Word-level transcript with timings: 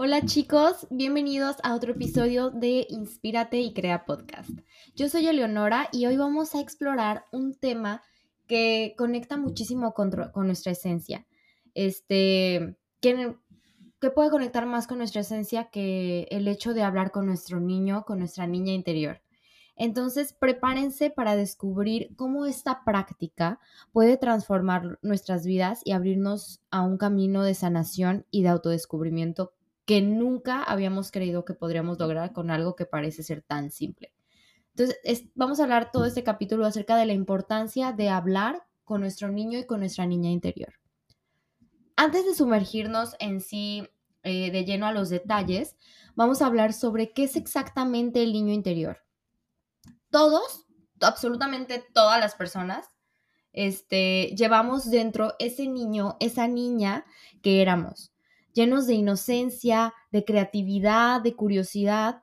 Hola 0.00 0.24
chicos, 0.24 0.86
bienvenidos 0.90 1.56
a 1.64 1.74
otro 1.74 1.90
episodio 1.90 2.50
de 2.50 2.86
Inspírate 2.88 3.58
y 3.58 3.74
Crea 3.74 4.04
Podcast. 4.04 4.48
Yo 4.94 5.08
soy 5.08 5.26
Eleonora 5.26 5.88
y 5.90 6.06
hoy 6.06 6.16
vamos 6.16 6.54
a 6.54 6.60
explorar 6.60 7.24
un 7.32 7.56
tema 7.56 8.04
que 8.46 8.94
conecta 8.96 9.36
muchísimo 9.36 9.94
con, 9.94 10.12
nuestra 10.46 10.70
esencia. 10.70 11.26
Este, 11.74 12.76
que 13.00 14.10
puede 14.14 14.30
conectar 14.30 14.66
más 14.66 14.86
con 14.86 14.98
nuestra 14.98 15.22
esencia 15.22 15.68
que 15.68 16.28
el 16.30 16.46
hecho 16.46 16.74
de 16.74 16.84
hablar 16.84 17.10
con 17.10 17.26
nuestro 17.26 17.58
niño, 17.58 18.04
con 18.06 18.20
nuestra 18.20 18.46
niña 18.46 18.74
interior. 18.74 19.20
Entonces, 19.74 20.32
prepárense 20.32 21.10
para 21.10 21.34
descubrir 21.34 22.14
cómo 22.14 22.46
esta 22.46 22.84
práctica 22.84 23.58
puede 23.90 24.16
transformar 24.16 25.00
nuestras 25.02 25.44
vidas 25.44 25.80
y 25.84 25.90
abrirnos 25.90 26.60
a 26.70 26.82
un 26.82 26.98
camino 26.98 27.42
de 27.42 27.54
sanación 27.54 28.26
y 28.30 28.42
de 28.44 28.50
autodescubrimiento 28.50 29.54
que 29.88 30.02
nunca 30.02 30.62
habíamos 30.62 31.10
creído 31.10 31.46
que 31.46 31.54
podríamos 31.54 31.98
lograr 31.98 32.34
con 32.34 32.50
algo 32.50 32.76
que 32.76 32.84
parece 32.84 33.22
ser 33.22 33.40
tan 33.40 33.70
simple. 33.70 34.12
Entonces, 34.74 35.24
vamos 35.34 35.58
a 35.58 35.62
hablar 35.62 35.90
todo 35.90 36.04
este 36.04 36.22
capítulo 36.22 36.66
acerca 36.66 36.94
de 36.94 37.06
la 37.06 37.14
importancia 37.14 37.94
de 37.94 38.10
hablar 38.10 38.66
con 38.84 39.00
nuestro 39.00 39.30
niño 39.30 39.58
y 39.58 39.64
con 39.64 39.80
nuestra 39.80 40.04
niña 40.04 40.28
interior. 40.28 40.74
Antes 41.96 42.26
de 42.26 42.34
sumergirnos 42.34 43.16
en 43.18 43.40
sí 43.40 43.88
eh, 44.24 44.50
de 44.50 44.66
lleno 44.66 44.84
a 44.86 44.92
los 44.92 45.08
detalles, 45.08 45.74
vamos 46.14 46.42
a 46.42 46.46
hablar 46.48 46.74
sobre 46.74 47.14
qué 47.14 47.24
es 47.24 47.34
exactamente 47.34 48.22
el 48.22 48.34
niño 48.34 48.52
interior. 48.52 48.98
Todos, 50.10 50.66
absolutamente 51.00 51.82
todas 51.94 52.20
las 52.20 52.34
personas, 52.34 52.90
este, 53.54 54.34
llevamos 54.36 54.90
dentro 54.90 55.32
ese 55.38 55.66
niño, 55.66 56.18
esa 56.20 56.46
niña 56.46 57.06
que 57.40 57.62
éramos 57.62 58.12
llenos 58.58 58.88
de 58.88 58.94
inocencia, 58.94 59.94
de 60.10 60.24
creatividad, 60.24 61.20
de 61.20 61.36
curiosidad, 61.36 62.22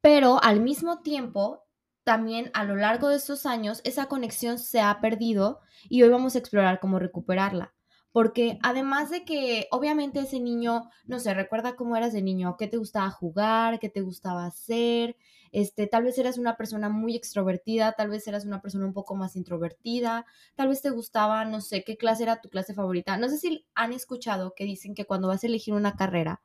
pero 0.00 0.42
al 0.42 0.60
mismo 0.60 1.00
tiempo, 1.02 1.62
también 2.02 2.50
a 2.54 2.64
lo 2.64 2.74
largo 2.74 3.08
de 3.08 3.16
estos 3.16 3.46
años, 3.46 3.80
esa 3.84 4.06
conexión 4.06 4.58
se 4.58 4.80
ha 4.80 5.00
perdido 5.00 5.60
y 5.88 6.02
hoy 6.02 6.08
vamos 6.08 6.34
a 6.34 6.40
explorar 6.40 6.80
cómo 6.80 6.98
recuperarla. 6.98 7.72
Porque 8.12 8.58
además 8.62 9.10
de 9.10 9.24
que 9.24 9.68
obviamente 9.70 10.20
ese 10.20 10.40
niño, 10.40 10.90
no 11.06 11.20
sé, 11.20 11.32
recuerda 11.32 11.76
cómo 11.76 11.96
eras 11.96 12.12
de 12.12 12.22
niño, 12.22 12.56
qué 12.58 12.66
te 12.66 12.76
gustaba 12.76 13.10
jugar, 13.10 13.78
qué 13.78 13.88
te 13.88 14.00
gustaba 14.00 14.46
hacer, 14.46 15.16
este, 15.52 15.86
tal 15.86 16.04
vez 16.04 16.18
eras 16.18 16.38
una 16.38 16.56
persona 16.56 16.88
muy 16.88 17.16
extrovertida, 17.16 17.92
tal 17.92 18.10
vez 18.10 18.26
eras 18.26 18.44
una 18.44 18.60
persona 18.60 18.86
un 18.86 18.92
poco 18.92 19.14
más 19.14 19.36
introvertida, 19.36 20.26
tal 20.54 20.68
vez 20.68 20.82
te 20.82 20.90
gustaba, 20.90 21.44
no 21.44 21.60
sé, 21.60 21.84
qué 21.84 21.96
clase 21.96 22.24
era 22.24 22.40
tu 22.40 22.48
clase 22.48 22.74
favorita. 22.74 23.16
No 23.16 23.28
sé 23.28 23.38
si 23.38 23.66
han 23.74 23.92
escuchado 23.92 24.54
que 24.54 24.64
dicen 24.64 24.94
que 24.94 25.06
cuando 25.06 25.28
vas 25.28 25.42
a 25.44 25.46
elegir 25.46 25.74
una 25.74 25.96
carrera, 25.96 26.40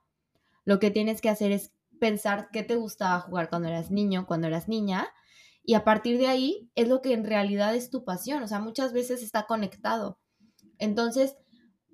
lo 0.65 0.79
que 0.79 0.91
tienes 0.91 1.21
que 1.21 1.29
hacer 1.29 1.51
es 1.51 1.71
pensar 1.99 2.49
qué 2.51 2.63
te 2.63 2.75
gustaba 2.75 3.21
jugar 3.21 3.49
cuando 3.49 3.69
eras 3.69 3.91
niño, 3.91 4.25
cuando 4.27 4.47
eras 4.47 4.67
niña, 4.67 5.07
y 5.63 5.73
a 5.75 5.83
partir 5.83 6.17
de 6.19 6.27
ahí 6.27 6.69
es 6.75 6.87
lo 6.87 7.01
que 7.01 7.13
en 7.13 7.25
realidad 7.25 7.75
es 7.75 7.89
tu 7.89 8.03
pasión, 8.03 8.43
o 8.43 8.47
sea, 8.47 8.59
muchas 8.59 8.93
veces 8.93 9.23
está 9.23 9.45
conectado. 9.45 10.19
Entonces, 10.77 11.37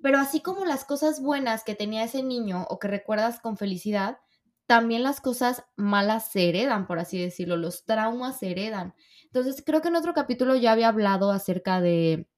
pero 0.02 0.18
así 0.18 0.40
como 0.40 0.64
las 0.64 0.84
cosas 0.84 1.22
buenas 1.22 1.64
que 1.64 1.74
tenía 1.74 2.04
ese 2.04 2.22
niño 2.22 2.66
o 2.68 2.78
que 2.78 2.88
recuerdas 2.88 3.40
con 3.40 3.56
felicidad, 3.56 4.18
también 4.66 5.02
las 5.02 5.20
cosas 5.20 5.64
malas 5.76 6.30
se 6.30 6.48
heredan, 6.48 6.86
por 6.86 6.98
así 6.98 7.18
decirlo, 7.18 7.56
los 7.56 7.84
traumas 7.84 8.38
se 8.38 8.50
heredan. 8.50 8.94
Entonces, 9.24 9.62
creo 9.64 9.82
que 9.82 9.88
en 9.88 9.96
otro 9.96 10.14
capítulo 10.14 10.56
ya 10.56 10.72
había 10.72 10.88
hablado 10.88 11.30
acerca 11.30 11.80
de 11.80 12.28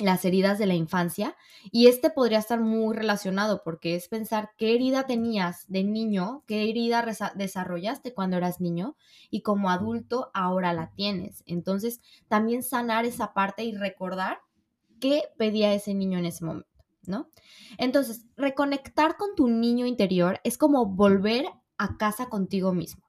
las 0.00 0.24
heridas 0.24 0.58
de 0.58 0.66
la 0.66 0.74
infancia 0.74 1.36
y 1.70 1.86
este 1.86 2.10
podría 2.10 2.38
estar 2.38 2.60
muy 2.60 2.96
relacionado 2.96 3.62
porque 3.62 3.94
es 3.94 4.08
pensar 4.08 4.50
qué 4.56 4.74
herida 4.74 5.06
tenías 5.06 5.66
de 5.68 5.84
niño, 5.84 6.44
qué 6.46 6.68
herida 6.68 7.04
desarrollaste 7.34 8.14
cuando 8.14 8.38
eras 8.38 8.60
niño 8.60 8.96
y 9.30 9.42
como 9.42 9.70
adulto 9.70 10.30
ahora 10.34 10.72
la 10.72 10.92
tienes. 10.94 11.42
Entonces, 11.46 12.00
también 12.28 12.62
sanar 12.62 13.04
esa 13.04 13.34
parte 13.34 13.64
y 13.64 13.76
recordar 13.76 14.38
qué 15.00 15.24
pedía 15.36 15.74
ese 15.74 15.94
niño 15.94 16.18
en 16.18 16.26
ese 16.26 16.44
momento. 16.44 16.71
¿No? 17.06 17.28
Entonces, 17.78 18.24
reconectar 18.36 19.16
con 19.16 19.34
tu 19.34 19.48
niño 19.48 19.86
interior 19.86 20.40
es 20.44 20.56
como 20.56 20.86
volver 20.86 21.46
a 21.76 21.96
casa 21.96 22.28
contigo 22.28 22.72
mismo. 22.72 23.04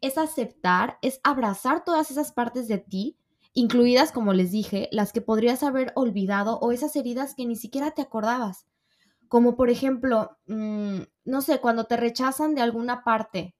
Es 0.00 0.18
aceptar, 0.18 0.98
es 1.00 1.20
abrazar 1.24 1.84
todas 1.84 2.10
esas 2.10 2.32
partes 2.32 2.68
de 2.68 2.78
ti, 2.78 3.16
incluidas, 3.54 4.12
como 4.12 4.32
les 4.32 4.50
dije, 4.50 4.88
las 4.92 5.12
que 5.12 5.22
podrías 5.22 5.62
haber 5.62 5.92
olvidado 5.96 6.58
o 6.58 6.72
esas 6.72 6.94
heridas 6.96 7.34
que 7.34 7.46
ni 7.46 7.56
siquiera 7.56 7.92
te 7.92 8.02
acordabas. 8.02 8.66
Como 9.28 9.56
por 9.56 9.70
ejemplo, 9.70 10.36
mm, 10.46 11.00
no 11.24 11.40
sé, 11.40 11.60
cuando 11.60 11.84
te 11.84 11.96
rechazan 11.96 12.54
de 12.54 12.60
alguna 12.60 13.04
parte, 13.04 13.54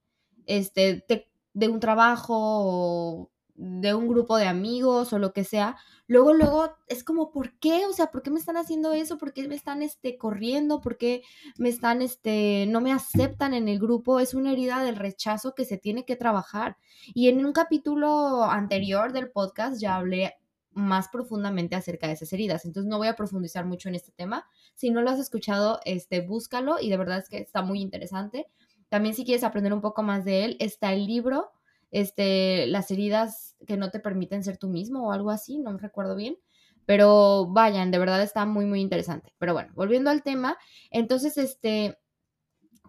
este, 0.47 1.05
de 1.53 1.69
un 1.69 1.81
trabajo 1.81 2.35
o 2.37 3.31
de 3.61 3.93
un 3.93 4.09
grupo 4.09 4.39
de 4.39 4.47
amigos 4.47 5.13
o 5.13 5.19
lo 5.19 5.35
que 5.35 5.45
sea, 5.45 5.77
luego, 6.07 6.33
luego 6.33 6.75
es 6.89 7.05
como, 7.05 7.31
¿por 7.31 7.59
qué? 7.59 7.85
O 7.85 7.93
sea, 7.93 8.11
¿por 8.11 8.23
qué 8.23 8.31
me 8.31 8.39
están 8.39 8.57
haciendo 8.57 8.93
eso? 8.93 9.19
¿Por 9.19 9.35
qué 9.35 9.47
me 9.49 9.55
están, 9.55 9.83
este, 9.83 10.17
corriendo? 10.17 10.81
¿Por 10.81 10.97
qué 10.97 11.23
me 11.59 11.69
están, 11.69 12.01
este, 12.01 12.65
no 12.69 12.81
me 12.81 12.91
aceptan 12.91 13.53
en 13.53 13.69
el 13.69 13.79
grupo? 13.79 14.19
Es 14.19 14.33
una 14.33 14.53
herida 14.53 14.83
del 14.83 14.97
rechazo 14.97 15.55
que 15.55 15.67
se 15.67 15.77
tiene 15.77 16.07
que 16.07 16.17
trabajar. 16.17 16.79
Y 17.13 17.29
en 17.29 17.45
un 17.45 17.53
capítulo 17.53 18.45
anterior 18.45 19.13
del 19.13 19.31
podcast 19.31 19.79
ya 19.79 19.97
hablé 19.97 20.35
más 20.73 21.09
profundamente 21.09 21.77
acerca 21.77 22.07
de 22.07 22.15
esas 22.15 22.33
heridas. 22.33 22.65
Entonces 22.65 22.89
no 22.89 22.97
voy 22.97 23.09
a 23.09 23.17
profundizar 23.17 23.67
mucho 23.67 23.91
en 23.91 23.95
este 23.95 24.13
tema. 24.13 24.47
Si 24.75 24.91
no 24.91 25.03
lo 25.03 25.11
has 25.11 25.19
escuchado, 25.19 25.81
este, 25.85 26.23
búscalo 26.23 26.81
y 26.81 26.89
de 26.89 26.97
verdad 26.97 27.19
es 27.19 27.29
que 27.29 27.39
está 27.39 27.61
muy 27.61 27.83
interesante. 27.83 28.47
También 28.89 29.15
si 29.15 29.27
quieres 29.27 29.45
aprender 29.45 29.75
un 29.75 29.83
poco 29.83 30.03
más 30.03 30.25
de 30.25 30.45
él, 30.45 30.57
está 30.61 30.95
el 30.95 31.07
libro 31.07 31.51
este, 31.91 32.67
las 32.67 32.91
heridas 32.91 33.57
que 33.67 33.77
no 33.77 33.91
te 33.91 34.01
permiten 34.01 34.45
ser 34.45 34.57
tú 34.57 34.69
mismo 34.69 35.09
o 35.09 35.13
algo 35.13 35.31
así, 35.31 35.59
no 35.59 35.73
me 35.73 35.79
recuerdo 35.79 36.17
bien. 36.17 36.39
Pero 36.87 37.47
vayan, 37.47 37.91
de 37.91 37.99
verdad 37.99 38.23
está 38.23 38.47
muy, 38.47 38.65
muy 38.65 38.81
interesante. 38.81 39.33
Pero 39.39 39.53
bueno, 39.53 39.73
volviendo 39.75 40.11
al 40.11 40.23
tema, 40.23 40.59
entonces, 40.91 41.39
este, 41.39 41.99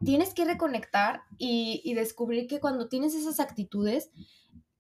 tienes 0.03 0.33
que 0.33 0.45
reconectar 0.45 1.21
y, 1.37 1.81
y 1.83 1.93
descubrir 1.93 2.47
que 2.47 2.59
cuando 2.59 2.87
tienes 2.87 3.13
esas 3.13 3.39
actitudes, 3.39 4.11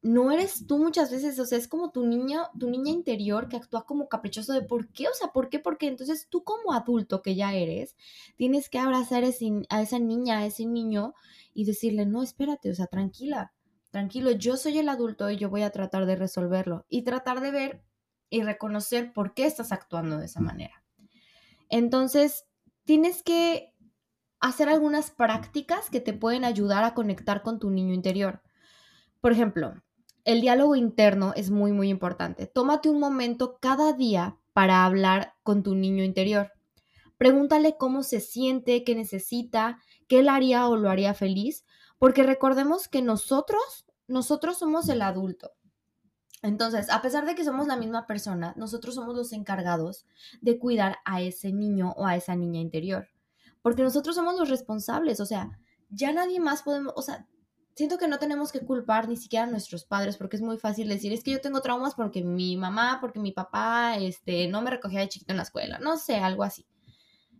no 0.01 0.31
eres 0.31 0.65
tú 0.65 0.79
muchas 0.79 1.11
veces, 1.11 1.37
o 1.39 1.45
sea, 1.45 1.59
es 1.59 1.67
como 1.67 1.91
tu 1.91 2.05
niña, 2.05 2.49
tu 2.59 2.69
niña 2.69 2.91
interior 2.91 3.47
que 3.47 3.57
actúa 3.57 3.85
como 3.85 4.09
caprichoso 4.09 4.53
de 4.53 4.63
por 4.63 4.91
qué, 4.91 5.07
o 5.07 5.13
sea, 5.13 5.27
por 5.27 5.49
qué, 5.49 5.59
porque 5.59 5.87
entonces 5.87 6.27
tú 6.27 6.43
como 6.43 6.73
adulto 6.73 7.21
que 7.21 7.35
ya 7.35 7.53
eres, 7.53 7.95
tienes 8.35 8.67
que 8.69 8.79
abrazar 8.79 9.23
a, 9.23 9.29
a 9.69 9.81
esa 9.81 9.99
niña, 9.99 10.39
a 10.39 10.45
ese 10.47 10.65
niño 10.65 11.13
y 11.53 11.65
decirle, 11.65 12.07
no, 12.07 12.23
espérate, 12.23 12.71
o 12.71 12.75
sea, 12.75 12.87
tranquila, 12.87 13.53
tranquilo, 13.91 14.31
yo 14.31 14.57
soy 14.57 14.79
el 14.79 14.89
adulto 14.89 15.29
y 15.29 15.37
yo 15.37 15.49
voy 15.49 15.61
a 15.61 15.69
tratar 15.69 16.05
de 16.05 16.15
resolverlo 16.15 16.85
y 16.89 17.03
tratar 17.03 17.41
de 17.41 17.51
ver 17.51 17.83
y 18.29 18.41
reconocer 18.41 19.13
por 19.13 19.33
qué 19.33 19.45
estás 19.45 19.71
actuando 19.71 20.17
de 20.17 20.25
esa 20.25 20.39
manera. 20.39 20.83
Entonces, 21.69 22.45
tienes 22.85 23.21
que 23.21 23.73
hacer 24.39 24.69
algunas 24.69 25.11
prácticas 25.11 25.89
que 25.89 26.01
te 26.01 26.13
pueden 26.13 26.45
ayudar 26.45 26.83
a 26.83 26.93
conectar 26.93 27.43
con 27.43 27.59
tu 27.59 27.69
niño 27.69 27.93
interior. 27.93 28.41
Por 29.19 29.33
ejemplo, 29.33 29.75
el 30.23 30.41
diálogo 30.41 30.75
interno 30.75 31.33
es 31.35 31.51
muy, 31.51 31.71
muy 31.71 31.89
importante. 31.89 32.47
Tómate 32.47 32.89
un 32.89 32.99
momento 32.99 33.57
cada 33.61 33.93
día 33.93 34.37
para 34.53 34.85
hablar 34.85 35.35
con 35.43 35.63
tu 35.63 35.75
niño 35.75 36.03
interior. 36.03 36.51
Pregúntale 37.17 37.75
cómo 37.77 38.01
se 38.01 38.19
siente, 38.19 38.83
qué 38.83 38.95
necesita, 38.95 39.79
qué 40.07 40.23
le 40.23 40.29
haría 40.29 40.67
o 40.67 40.75
lo 40.75 40.89
haría 40.89 41.13
feliz 41.13 41.65
porque 42.01 42.23
recordemos 42.23 42.87
que 42.87 43.03
nosotros, 43.03 43.85
nosotros 44.07 44.57
somos 44.57 44.89
el 44.89 45.03
adulto. 45.03 45.51
Entonces, 46.41 46.89
a 46.89 46.99
pesar 47.03 47.27
de 47.27 47.35
que 47.35 47.45
somos 47.45 47.67
la 47.67 47.77
misma 47.77 48.07
persona, 48.07 48.55
nosotros 48.57 48.95
somos 48.95 49.15
los 49.15 49.33
encargados 49.33 50.07
de 50.41 50.57
cuidar 50.57 50.97
a 51.05 51.21
ese 51.21 51.51
niño 51.51 51.93
o 51.95 52.07
a 52.07 52.15
esa 52.15 52.35
niña 52.35 52.59
interior. 52.59 53.09
Porque 53.61 53.83
nosotros 53.83 54.15
somos 54.15 54.35
los 54.35 54.49
responsables, 54.49 55.19
o 55.19 55.27
sea, 55.27 55.59
ya 55.91 56.11
nadie 56.11 56.39
más 56.39 56.63
podemos, 56.63 56.91
o 56.97 57.03
sea, 57.03 57.27
siento 57.75 57.99
que 57.99 58.07
no 58.07 58.17
tenemos 58.17 58.51
que 58.51 58.65
culpar 58.65 59.07
ni 59.07 59.15
siquiera 59.15 59.45
a 59.45 59.51
nuestros 59.51 59.85
padres, 59.85 60.17
porque 60.17 60.37
es 60.37 60.41
muy 60.41 60.57
fácil 60.57 60.89
decir, 60.89 61.13
es 61.13 61.23
que 61.23 61.29
yo 61.29 61.39
tengo 61.39 61.61
traumas 61.61 61.93
porque 61.93 62.23
mi 62.23 62.57
mamá, 62.57 62.97
porque 62.99 63.19
mi 63.19 63.31
papá, 63.31 63.97
este, 63.99 64.47
no 64.47 64.63
me 64.63 64.71
recogía 64.71 65.01
de 65.01 65.09
chiquito 65.09 65.33
en 65.33 65.37
la 65.37 65.43
escuela, 65.43 65.77
no 65.77 65.97
sé, 65.97 66.15
algo 66.15 66.41
así. 66.41 66.65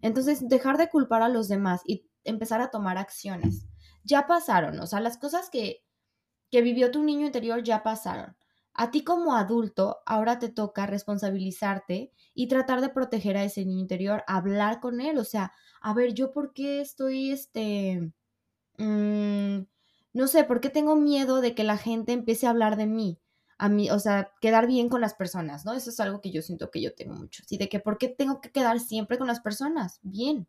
Entonces, 0.03 0.47
dejar 0.47 0.77
de 0.77 0.87
culpar 0.87 1.23
a 1.23 1.29
los 1.29 1.47
demás 1.47 1.81
y 1.83 2.05
empezar 2.25 2.61
a 2.61 2.69
tomar 2.69 2.99
acciones 2.99 3.65
ya 4.03 4.27
pasaron, 4.27 4.79
o 4.79 4.87
sea, 4.87 4.99
las 5.01 5.17
cosas 5.17 5.49
que, 5.49 5.83
que 6.51 6.61
vivió 6.61 6.91
tu 6.91 7.03
niño 7.03 7.25
interior 7.27 7.63
ya 7.63 7.83
pasaron. 7.83 8.35
A 8.73 8.91
ti 8.91 9.03
como 9.03 9.35
adulto, 9.35 9.99
ahora 10.05 10.39
te 10.39 10.49
toca 10.49 10.85
responsabilizarte 10.87 12.11
y 12.33 12.47
tratar 12.47 12.81
de 12.81 12.89
proteger 12.89 13.37
a 13.37 13.43
ese 13.43 13.65
niño 13.65 13.81
interior, 13.81 14.23
hablar 14.27 14.79
con 14.79 15.01
él, 15.01 15.17
o 15.17 15.25
sea, 15.25 15.53
a 15.81 15.93
ver, 15.93 16.13
yo 16.13 16.31
por 16.31 16.53
qué 16.53 16.81
estoy, 16.81 17.31
este, 17.31 18.13
mm, 18.77 19.59
no 20.13 20.27
sé, 20.27 20.43
por 20.43 20.61
qué 20.61 20.69
tengo 20.69 20.95
miedo 20.95 21.41
de 21.41 21.55
que 21.55 21.63
la 21.63 21.77
gente 21.77 22.13
empiece 22.13 22.47
a 22.47 22.51
hablar 22.51 22.77
de 22.77 22.87
mí, 22.87 23.19
a 23.57 23.69
mí, 23.69 23.89
o 23.91 23.99
sea, 23.99 24.31
quedar 24.41 24.67
bien 24.67 24.89
con 24.89 25.01
las 25.01 25.13
personas, 25.13 25.65
¿no? 25.65 25.73
Eso 25.73 25.89
es 25.91 25.99
algo 25.99 26.21
que 26.21 26.31
yo 26.31 26.41
siento 26.41 26.71
que 26.71 26.81
yo 26.81 26.93
tengo 26.95 27.15
mucho, 27.15 27.43
así 27.45 27.57
de 27.57 27.69
que 27.69 27.79
por 27.79 27.97
qué 27.97 28.09
tengo 28.09 28.41
que 28.41 28.51
quedar 28.51 28.79
siempre 28.79 29.17
con 29.17 29.27
las 29.27 29.39
personas, 29.41 29.99
bien. 30.03 30.47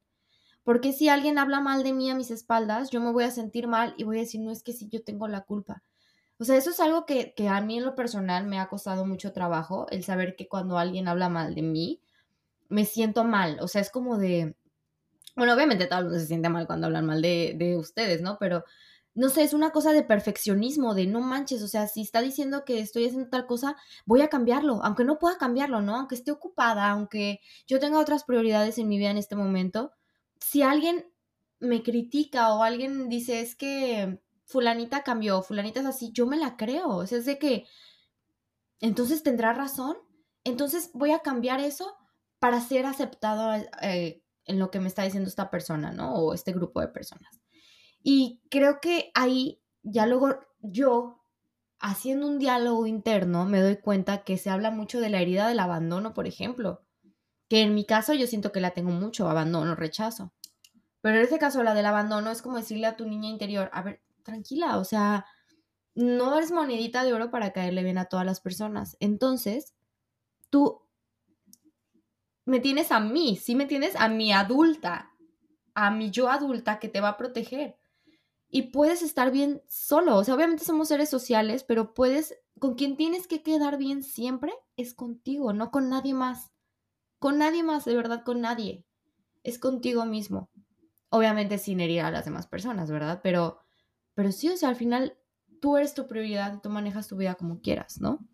Porque 0.64 0.92
si 0.92 1.08
alguien 1.08 1.38
habla 1.38 1.60
mal 1.60 1.82
de 1.82 1.92
mí 1.92 2.10
a 2.10 2.14
mis 2.14 2.30
espaldas, 2.30 2.90
yo 2.90 3.00
me 3.00 3.10
voy 3.12 3.24
a 3.24 3.30
sentir 3.30 3.66
mal 3.66 3.94
y 3.96 4.04
voy 4.04 4.18
a 4.18 4.20
decir, 4.20 4.40
no 4.40 4.50
es 4.50 4.62
que 4.62 4.72
sí, 4.72 4.88
yo 4.88 5.02
tengo 5.02 5.26
la 5.28 5.42
culpa. 5.42 5.82
O 6.38 6.44
sea, 6.44 6.56
eso 6.56 6.70
es 6.70 6.80
algo 6.80 7.06
que, 7.06 7.34
que 7.34 7.48
a 7.48 7.60
mí 7.60 7.78
en 7.78 7.84
lo 7.84 7.94
personal 7.94 8.46
me 8.46 8.58
ha 8.58 8.68
costado 8.68 9.06
mucho 9.06 9.32
trabajo, 9.32 9.86
el 9.90 10.04
saber 10.04 10.36
que 10.36 10.48
cuando 10.48 10.78
alguien 10.78 11.08
habla 11.08 11.28
mal 11.28 11.54
de 11.54 11.62
mí, 11.62 12.00
me 12.68 12.84
siento 12.84 13.24
mal. 13.24 13.58
O 13.60 13.68
sea, 13.68 13.80
es 13.80 13.90
como 13.90 14.18
de... 14.18 14.56
Bueno, 15.36 15.54
obviamente 15.54 15.86
todo 15.86 16.00
el 16.00 16.04
mundo 16.06 16.20
se 16.20 16.26
siente 16.26 16.48
mal 16.48 16.66
cuando 16.66 16.86
hablan 16.86 17.06
mal 17.06 17.22
de, 17.22 17.54
de 17.56 17.76
ustedes, 17.76 18.22
¿no? 18.22 18.38
Pero 18.38 18.64
no 19.14 19.28
sé, 19.28 19.42
es 19.42 19.52
una 19.52 19.70
cosa 19.70 19.92
de 19.92 20.02
perfeccionismo, 20.02 20.94
de 20.94 21.06
no 21.06 21.20
manches, 21.20 21.62
o 21.62 21.68
sea, 21.68 21.86
si 21.86 22.00
está 22.00 22.22
diciendo 22.22 22.64
que 22.64 22.80
estoy 22.80 23.06
haciendo 23.06 23.28
tal 23.28 23.46
cosa, 23.46 23.76
voy 24.06 24.22
a 24.22 24.28
cambiarlo, 24.28 24.80
aunque 24.82 25.04
no 25.04 25.18
pueda 25.18 25.36
cambiarlo, 25.36 25.82
¿no? 25.82 25.96
Aunque 25.96 26.14
esté 26.14 26.30
ocupada, 26.32 26.88
aunque 26.90 27.40
yo 27.66 27.78
tenga 27.78 27.98
otras 28.00 28.24
prioridades 28.24 28.78
en 28.78 28.88
mi 28.88 28.98
vida 28.98 29.10
en 29.10 29.18
este 29.18 29.36
momento, 29.36 29.92
si 30.42 30.62
alguien 30.62 31.06
me 31.60 31.82
critica 31.82 32.52
o 32.54 32.62
alguien 32.62 33.08
dice 33.08 33.40
es 33.40 33.54
que 33.54 34.20
fulanita 34.44 35.02
cambió, 35.02 35.42
fulanita 35.42 35.80
es 35.80 35.86
así, 35.86 36.10
yo 36.12 36.26
me 36.26 36.36
la 36.36 36.56
creo, 36.56 36.88
o 36.88 37.06
sea, 37.06 37.18
es 37.18 37.26
de 37.26 37.38
que, 37.38 37.66
entonces 38.80 39.22
tendrá 39.22 39.52
razón, 39.52 39.96
entonces 40.44 40.90
voy 40.92 41.12
a 41.12 41.20
cambiar 41.20 41.60
eso 41.60 41.94
para 42.40 42.60
ser 42.60 42.86
aceptado 42.86 43.54
eh, 43.82 44.22
en 44.44 44.58
lo 44.58 44.70
que 44.70 44.80
me 44.80 44.88
está 44.88 45.04
diciendo 45.04 45.28
esta 45.28 45.50
persona, 45.50 45.92
¿no? 45.92 46.14
O 46.16 46.34
este 46.34 46.52
grupo 46.52 46.80
de 46.80 46.88
personas. 46.88 47.40
Y 48.02 48.42
creo 48.50 48.80
que 48.80 49.12
ahí 49.14 49.62
ya 49.84 50.06
luego 50.06 50.40
yo, 50.60 51.22
haciendo 51.78 52.26
un 52.26 52.40
diálogo 52.40 52.88
interno, 52.88 53.44
me 53.44 53.60
doy 53.60 53.76
cuenta 53.76 54.24
que 54.24 54.36
se 54.38 54.50
habla 54.50 54.72
mucho 54.72 55.00
de 55.00 55.10
la 55.10 55.20
herida 55.20 55.46
del 55.46 55.60
abandono, 55.60 56.14
por 56.14 56.26
ejemplo, 56.26 56.82
que 57.52 57.60
en 57.60 57.74
mi 57.74 57.84
caso 57.84 58.14
yo 58.14 58.26
siento 58.26 58.50
que 58.50 58.60
la 58.62 58.70
tengo 58.70 58.92
mucho, 58.92 59.28
abandono, 59.28 59.74
rechazo. 59.74 60.32
Pero 61.02 61.18
en 61.18 61.24
este 61.24 61.38
caso 61.38 61.62
la 61.62 61.74
del 61.74 61.84
abandono 61.84 62.30
es 62.30 62.40
como 62.40 62.56
decirle 62.56 62.86
a 62.86 62.96
tu 62.96 63.04
niña 63.04 63.28
interior, 63.28 63.68
a 63.74 63.82
ver, 63.82 64.00
tranquila, 64.22 64.78
o 64.78 64.84
sea, 64.84 65.26
no 65.94 66.34
eres 66.38 66.50
monedita 66.50 67.04
de 67.04 67.12
oro 67.12 67.30
para 67.30 67.52
caerle 67.52 67.82
bien 67.82 67.98
a 67.98 68.06
todas 68.06 68.24
las 68.24 68.40
personas. 68.40 68.96
Entonces, 69.00 69.74
tú 70.48 70.80
me 72.46 72.58
tienes 72.58 72.90
a 72.90 73.00
mí, 73.00 73.36
sí 73.36 73.54
me 73.54 73.66
tienes 73.66 73.96
a 73.96 74.08
mi 74.08 74.32
adulta, 74.32 75.10
a 75.74 75.90
mi 75.90 76.10
yo 76.10 76.30
adulta 76.30 76.78
que 76.78 76.88
te 76.88 77.02
va 77.02 77.08
a 77.10 77.16
proteger 77.18 77.76
y 78.48 78.62
puedes 78.62 79.02
estar 79.02 79.30
bien 79.30 79.62
solo. 79.68 80.16
O 80.16 80.24
sea, 80.24 80.36
obviamente 80.36 80.64
somos 80.64 80.88
seres 80.88 81.10
sociales, 81.10 81.64
pero 81.64 81.92
puedes, 81.92 82.34
con 82.58 82.76
quien 82.76 82.96
tienes 82.96 83.26
que 83.26 83.42
quedar 83.42 83.76
bien 83.76 84.02
siempre 84.02 84.54
es 84.78 84.94
contigo, 84.94 85.52
no 85.52 85.70
con 85.70 85.90
nadie 85.90 86.14
más. 86.14 86.51
Con 87.22 87.38
nadie 87.38 87.62
más, 87.62 87.84
de 87.84 87.94
verdad, 87.94 88.24
con 88.24 88.40
nadie. 88.40 88.84
Es 89.44 89.60
contigo 89.60 90.04
mismo. 90.06 90.50
Obviamente 91.08 91.56
sin 91.56 91.78
herir 91.78 92.00
a 92.00 92.10
las 92.10 92.24
demás 92.24 92.48
personas, 92.48 92.90
¿verdad? 92.90 93.20
Pero, 93.22 93.60
pero 94.14 94.32
sí, 94.32 94.48
o 94.48 94.56
sea, 94.56 94.70
al 94.70 94.74
final 94.74 95.16
tú 95.60 95.76
eres 95.76 95.94
tu 95.94 96.08
prioridad 96.08 96.60
tú 96.60 96.68
manejas 96.68 97.06
tu 97.06 97.16
vida 97.16 97.36
como 97.36 97.60
quieras, 97.60 98.00
¿no? 98.00 98.26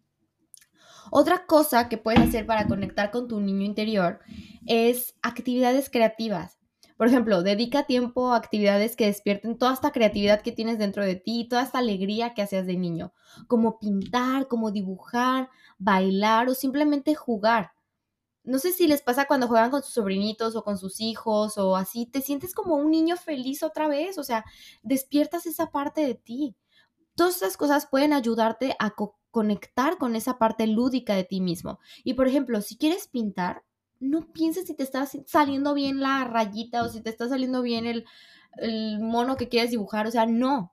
Otra 1.11 1.45
cosa 1.45 1.91
que 1.91 1.99
puedes 1.99 2.21
hacer 2.21 2.47
para 2.47 2.67
conectar 2.67 3.11
con 3.11 3.29
tu 3.29 3.41
niño 3.41 3.67
interior 3.67 4.21
es 4.67 5.15
actividades 5.21 5.91
creativas. 5.91 6.59
Por 6.97 7.09
ejemplo, 7.09 7.43
dedica 7.43 7.83
tiempo 7.83 8.33
a 8.33 8.39
actividades 8.39 8.97
que 8.97 9.05
despierten 9.05 9.59
toda 9.59 9.75
esta 9.75 9.93
creatividad 9.93 10.41
que 10.41 10.53
tienes 10.53 10.79
dentro 10.79 11.05
de 11.05 11.17
ti, 11.17 11.47
toda 11.47 11.63
esta 11.63 11.81
alegría 11.81 12.33
que 12.33 12.41
hacías 12.41 12.65
de 12.65 12.79
niño, 12.79 13.13
como 13.49 13.79
pintar, 13.79 14.49
como 14.49 14.71
dibujar, 14.71 15.51
bailar 15.77 16.49
o 16.49 16.55
simplemente 16.55 17.15
jugar. 17.15 17.73
No 18.49 18.59
sé 18.59 18.73
si 18.73 18.89
les 18.89 19.03
pasa 19.03 19.27
cuando 19.27 19.47
juegan 19.47 19.71
con 19.71 19.83
sus 19.83 19.93
sobrinitos 19.93 20.57
o 20.57 20.65
con 20.65 20.79
sus 20.79 21.01
hijos 21.01 21.59
o 21.59 21.77
así, 21.77 22.07
te 22.07 22.23
sientes 22.23 22.55
como 22.55 22.77
un 22.77 22.91
niño 22.91 23.17
feliz 23.17 23.63
otra 23.63 23.89
vez, 23.89 24.17
o 24.17 24.25
sea, 24.25 24.45
despiertas 24.83 25.45
esa 25.45 25.71
parte 25.71 26.01
de 26.07 26.15
ti. 26.15 26.57
Todas 27.15 27.35
estas 27.35 27.59
cosas 27.59 27.87
pueden 27.91 28.15
ayudarte 28.15 28.75
a 28.79 28.95
conectar 29.31 29.99
con 29.99 30.17
esa 30.17 30.39
parte 30.39 30.67
lúdica 30.67 31.15
de 31.15 31.25
ti 31.25 31.43
mismo. 31.43 31.79
Y 32.05 32.15
por 32.15 32.27
ejemplo, 32.27 32.63
si 32.63 32.79
quieres 32.79 33.07
pintar, 33.09 33.65
no 34.01 34.33
pienses 34.33 34.67
si 34.67 34.75
te 34.75 34.83
está 34.83 35.07
saliendo 35.27 35.75
bien 35.75 36.01
la 36.01 36.25
rayita 36.25 36.83
o 36.83 36.89
si 36.89 37.03
te 37.03 37.11
está 37.11 37.29
saliendo 37.29 37.61
bien 37.61 37.87
el, 37.87 38.07
mono 39.01 39.37
que 39.37 39.49
quieres 39.49 39.71
dibujar. 39.71 40.07
O 40.07 40.11
sea, 40.11 40.25
no. 40.25 40.73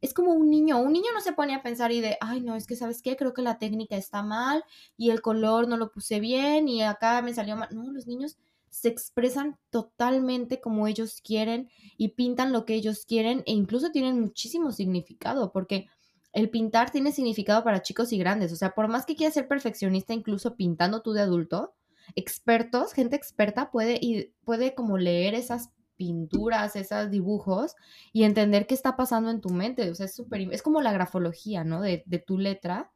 Es 0.00 0.14
como 0.14 0.32
un 0.32 0.50
niño. 0.50 0.78
Un 0.78 0.92
niño 0.92 1.06
no 1.14 1.20
se 1.20 1.32
pone 1.32 1.54
a 1.54 1.62
pensar 1.62 1.92
y 1.92 2.00
de, 2.00 2.18
ay, 2.20 2.40
no, 2.40 2.54
es 2.54 2.66
que, 2.66 2.76
¿sabes 2.76 3.02
qué? 3.02 3.16
Creo 3.16 3.32
que 3.32 3.42
la 3.42 3.58
técnica 3.58 3.96
está 3.96 4.22
mal 4.22 4.64
y 4.96 5.10
el 5.10 5.22
color 5.22 5.68
no 5.68 5.76
lo 5.76 5.90
puse 5.90 6.20
bien 6.20 6.68
y 6.68 6.82
acá 6.82 7.22
me 7.22 7.34
salió 7.34 7.56
mal. 7.56 7.68
No, 7.72 7.90
los 7.90 8.06
niños 8.06 8.36
se 8.68 8.88
expresan 8.88 9.58
totalmente 9.70 10.60
como 10.60 10.86
ellos 10.86 11.22
quieren 11.22 11.70
y 11.96 12.08
pintan 12.08 12.52
lo 12.52 12.66
que 12.66 12.74
ellos 12.74 13.06
quieren 13.06 13.42
e 13.46 13.52
incluso 13.52 13.90
tienen 13.90 14.20
muchísimo 14.20 14.70
significado 14.70 15.50
porque 15.50 15.86
el 16.34 16.50
pintar 16.50 16.90
tiene 16.90 17.12
significado 17.12 17.64
para 17.64 17.80
chicos 17.80 18.12
y 18.12 18.18
grandes. 18.18 18.52
O 18.52 18.56
sea, 18.56 18.74
por 18.74 18.88
más 18.88 19.06
que 19.06 19.16
quieras 19.16 19.32
ser 19.32 19.48
perfeccionista, 19.48 20.12
incluso 20.12 20.56
pintando 20.56 21.00
tú 21.00 21.12
de 21.12 21.22
adulto, 21.22 21.74
expertos, 22.14 22.92
gente 22.92 23.16
experta 23.16 23.70
puede, 23.70 23.98
y 24.00 24.34
puede 24.44 24.74
como 24.74 24.98
leer 24.98 25.34
esas 25.34 25.70
pinturas, 25.96 26.76
esos 26.76 27.10
dibujos 27.10 27.74
y 28.12 28.24
entender 28.24 28.66
qué 28.66 28.74
está 28.74 28.96
pasando 28.96 29.30
en 29.30 29.40
tu 29.40 29.50
mente. 29.50 29.90
O 29.90 29.94
sea, 29.94 30.06
es 30.06 30.14
súper, 30.14 30.52
es 30.52 30.62
como 30.62 30.80
la 30.82 30.92
grafología, 30.92 31.64
¿no? 31.64 31.80
De, 31.80 32.02
de, 32.06 32.18
tu 32.18 32.38
letra, 32.38 32.90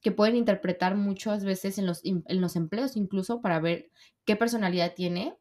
que 0.00 0.12
pueden 0.12 0.36
interpretar 0.36 0.96
muchas 0.96 1.44
veces 1.44 1.78
en 1.78 1.86
los, 1.86 2.00
en 2.04 2.40
los 2.40 2.56
empleos, 2.56 2.96
incluso 2.96 3.40
para 3.40 3.60
ver 3.60 3.90
qué 4.24 4.36
personalidad 4.36 4.94
tiene 4.94 5.36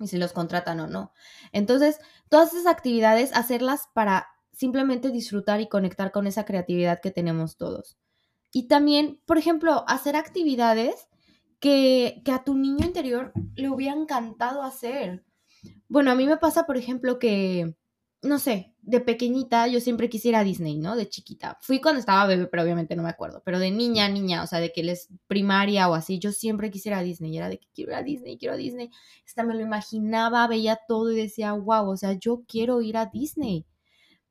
y 0.00 0.08
si 0.08 0.18
los 0.18 0.32
contratan 0.32 0.80
o 0.80 0.86
no. 0.86 1.12
Entonces, 1.52 1.98
todas 2.28 2.52
esas 2.52 2.66
actividades, 2.66 3.34
hacerlas 3.34 3.88
para 3.94 4.28
simplemente 4.56 5.10
disfrutar 5.10 5.60
y 5.60 5.68
conectar 5.68 6.12
con 6.12 6.26
esa 6.26 6.44
creatividad 6.44 7.00
que 7.00 7.10
tenemos 7.10 7.56
todos. 7.56 7.98
Y 8.52 8.68
también, 8.68 9.20
por 9.26 9.36
ejemplo, 9.36 9.84
hacer 9.86 10.16
actividades 10.16 11.08
que, 11.60 12.22
a 12.32 12.42
tu 12.42 12.56
niño 12.56 12.86
interior 12.86 13.34
le 13.54 13.68
hubiera 13.68 13.94
encantado 13.94 14.62
hacer. 14.62 15.25
Bueno, 15.88 16.10
a 16.10 16.14
mí 16.14 16.26
me 16.26 16.36
pasa, 16.36 16.66
por 16.66 16.76
ejemplo, 16.76 17.18
que, 17.18 17.76
no 18.22 18.38
sé, 18.38 18.74
de 18.82 19.00
pequeñita 19.00 19.66
yo 19.66 19.80
siempre 19.80 20.08
quisiera 20.08 20.44
Disney, 20.44 20.78
¿no? 20.78 20.96
De 20.96 21.08
chiquita. 21.08 21.58
Fui 21.60 21.80
cuando 21.80 22.00
estaba 22.00 22.26
bebé, 22.26 22.46
pero 22.46 22.62
obviamente 22.62 22.96
no 22.96 23.02
me 23.02 23.08
acuerdo. 23.08 23.42
Pero 23.44 23.58
de 23.58 23.70
niña, 23.70 24.08
niña, 24.08 24.42
o 24.42 24.46
sea, 24.46 24.60
de 24.60 24.72
que 24.72 24.82
él 24.82 24.90
es 24.90 25.08
primaria 25.26 25.88
o 25.88 25.94
así, 25.94 26.18
yo 26.18 26.32
siempre 26.32 26.70
quisiera 26.70 27.02
Disney. 27.02 27.36
Era 27.36 27.48
de 27.48 27.58
que 27.58 27.68
quiero 27.74 27.92
ir 27.92 27.96
a 27.96 28.02
Disney, 28.02 28.38
quiero 28.38 28.54
a 28.54 28.56
Disney. 28.56 28.90
Hasta 29.26 29.42
me 29.44 29.54
lo 29.54 29.60
imaginaba, 29.60 30.46
veía 30.46 30.78
todo 30.88 31.12
y 31.12 31.16
decía, 31.16 31.52
wow, 31.52 31.88
o 31.90 31.96
sea, 31.96 32.12
yo 32.12 32.44
quiero 32.46 32.80
ir 32.82 32.96
a 32.96 33.06
Disney. 33.06 33.66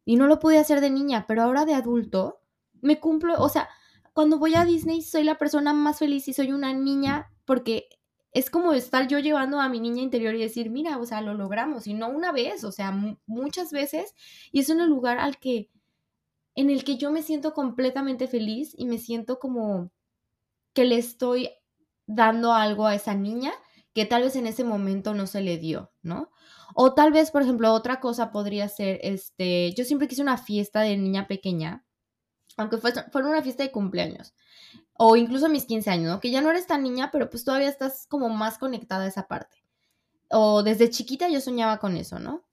Y 0.05 0.17
no 0.17 0.27
lo 0.27 0.39
pude 0.39 0.59
hacer 0.59 0.81
de 0.81 0.91
niña, 0.91 1.25
pero 1.27 1.41
ahora 1.41 1.65
de 1.65 1.73
adulto 1.73 2.39
me 2.81 2.99
cumplo, 2.99 3.35
o 3.39 3.49
sea, 3.49 3.67
cuando 4.13 4.37
voy 4.37 4.55
a 4.55 4.63
Disney 4.63 5.01
soy 5.01 5.23
la 5.23 5.37
persona 5.37 5.73
más 5.73 5.99
feliz 5.99 6.27
y 6.27 6.33
soy 6.33 6.51
una 6.53 6.73
niña 6.73 7.31
porque 7.43 7.89
es 8.35 8.49
como 8.49 8.73
estar 8.73 9.07
yo 9.07 9.17
llevando 9.19 9.61
a 9.61 9.69
mi 9.69 9.79
niña 9.79 10.01
interior 10.01 10.35
y 10.35 10.41
decir, 10.41 10.69
mira, 10.69 10.97
o 10.97 11.05
sea, 11.05 11.21
lo 11.21 11.33
logramos 11.33 11.87
y 11.87 11.93
no 11.93 12.09
una 12.09 12.33
vez, 12.33 12.65
o 12.65 12.71
sea, 12.73 12.91
muchas 13.25 13.71
veces 13.71 14.13
y 14.51 14.59
es 14.59 14.69
el 14.69 14.85
lugar 14.85 15.19
al 15.19 15.39
que 15.39 15.69
en 16.53 16.69
el 16.69 16.83
que 16.83 16.97
yo 16.97 17.11
me 17.11 17.23
siento 17.23 17.53
completamente 17.53 18.27
feliz 18.27 18.75
y 18.77 18.87
me 18.87 18.97
siento 18.97 19.39
como 19.39 19.89
que 20.73 20.83
le 20.83 20.97
estoy 20.97 21.49
dando 22.07 22.51
algo 22.51 22.87
a 22.87 22.95
esa 22.95 23.15
niña 23.15 23.53
que 23.93 24.05
tal 24.05 24.23
vez 24.23 24.35
en 24.35 24.47
ese 24.47 24.65
momento 24.65 25.13
no 25.13 25.27
se 25.27 25.39
le 25.39 25.57
dio, 25.57 25.93
¿no? 26.01 26.29
O 26.75 26.93
tal 26.93 27.13
vez, 27.13 27.31
por 27.31 27.41
ejemplo, 27.41 27.71
otra 27.71 28.01
cosa 28.01 28.33
podría 28.33 28.67
ser, 28.67 28.99
este, 29.01 29.73
yo 29.75 29.85
siempre 29.85 30.09
quise 30.09 30.21
una 30.21 30.37
fiesta 30.37 30.81
de 30.81 30.97
niña 30.97 31.27
pequeña 31.27 31.85
aunque 32.57 32.77
fue, 32.77 32.91
fuera 33.11 33.27
una 33.27 33.41
fiesta 33.41 33.63
de 33.63 33.71
cumpleaños, 33.71 34.33
o 34.97 35.15
incluso 35.15 35.49
mis 35.49 35.65
15 35.65 35.89
años, 35.89 36.11
¿no? 36.11 36.19
Que 36.19 36.31
ya 36.31 36.41
no 36.41 36.49
eres 36.49 36.67
tan 36.67 36.83
niña, 36.83 37.09
pero 37.11 37.29
pues 37.29 37.43
todavía 37.43 37.69
estás 37.69 38.07
como 38.07 38.29
más 38.29 38.57
conectada 38.57 39.05
a 39.05 39.07
esa 39.07 39.27
parte. 39.27 39.63
O 40.29 40.63
desde 40.63 40.89
chiquita 40.89 41.29
yo 41.29 41.41
soñaba 41.41 41.79
con 41.79 41.97
eso, 41.97 42.19
¿no? 42.19 42.43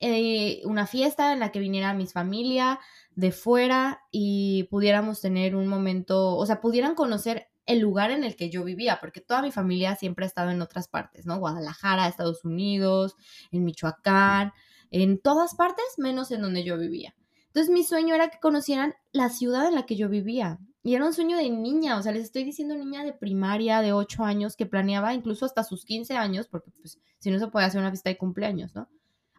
Eh, 0.00 0.62
una 0.64 0.86
fiesta 0.86 1.32
en 1.32 1.40
la 1.40 1.52
que 1.52 1.60
viniera 1.60 1.94
mi 1.94 2.06
familia 2.06 2.80
de 3.14 3.30
fuera 3.30 4.02
y 4.10 4.64
pudiéramos 4.64 5.20
tener 5.20 5.54
un 5.54 5.68
momento, 5.68 6.36
o 6.36 6.46
sea, 6.46 6.60
pudieran 6.60 6.94
conocer 6.94 7.48
el 7.66 7.78
lugar 7.78 8.10
en 8.10 8.24
el 8.24 8.34
que 8.36 8.50
yo 8.50 8.64
vivía, 8.64 8.98
porque 9.00 9.20
toda 9.20 9.42
mi 9.42 9.52
familia 9.52 9.94
siempre 9.96 10.24
ha 10.24 10.28
estado 10.28 10.50
en 10.50 10.62
otras 10.62 10.88
partes, 10.88 11.26
¿no? 11.26 11.38
Guadalajara, 11.38 12.08
Estados 12.08 12.44
Unidos, 12.44 13.14
en 13.52 13.64
Michoacán, 13.64 14.52
en 14.90 15.20
todas 15.20 15.54
partes 15.54 15.84
menos 15.98 16.30
en 16.32 16.42
donde 16.42 16.64
yo 16.64 16.76
vivía. 16.78 17.14
Entonces 17.52 17.70
mi 17.70 17.84
sueño 17.84 18.14
era 18.14 18.30
que 18.30 18.40
conocieran 18.40 18.94
la 19.12 19.28
ciudad 19.28 19.68
en 19.68 19.74
la 19.74 19.84
que 19.84 19.94
yo 19.94 20.08
vivía. 20.08 20.58
Y 20.82 20.94
era 20.94 21.04
un 21.04 21.12
sueño 21.12 21.36
de 21.36 21.50
niña, 21.50 21.98
o 21.98 22.02
sea, 22.02 22.12
les 22.12 22.24
estoy 22.24 22.44
diciendo 22.44 22.74
niña 22.74 23.04
de 23.04 23.12
primaria, 23.12 23.82
de 23.82 23.92
8 23.92 24.24
años, 24.24 24.56
que 24.56 24.64
planeaba 24.64 25.12
incluso 25.12 25.44
hasta 25.44 25.62
sus 25.62 25.84
15 25.84 26.16
años, 26.16 26.48
porque 26.48 26.70
pues 26.70 26.98
si 27.18 27.30
no 27.30 27.38
se 27.38 27.48
puede 27.48 27.66
hacer 27.66 27.80
una 27.80 27.90
fiesta 27.90 28.08
de 28.08 28.16
cumpleaños, 28.16 28.74
¿no? 28.74 28.88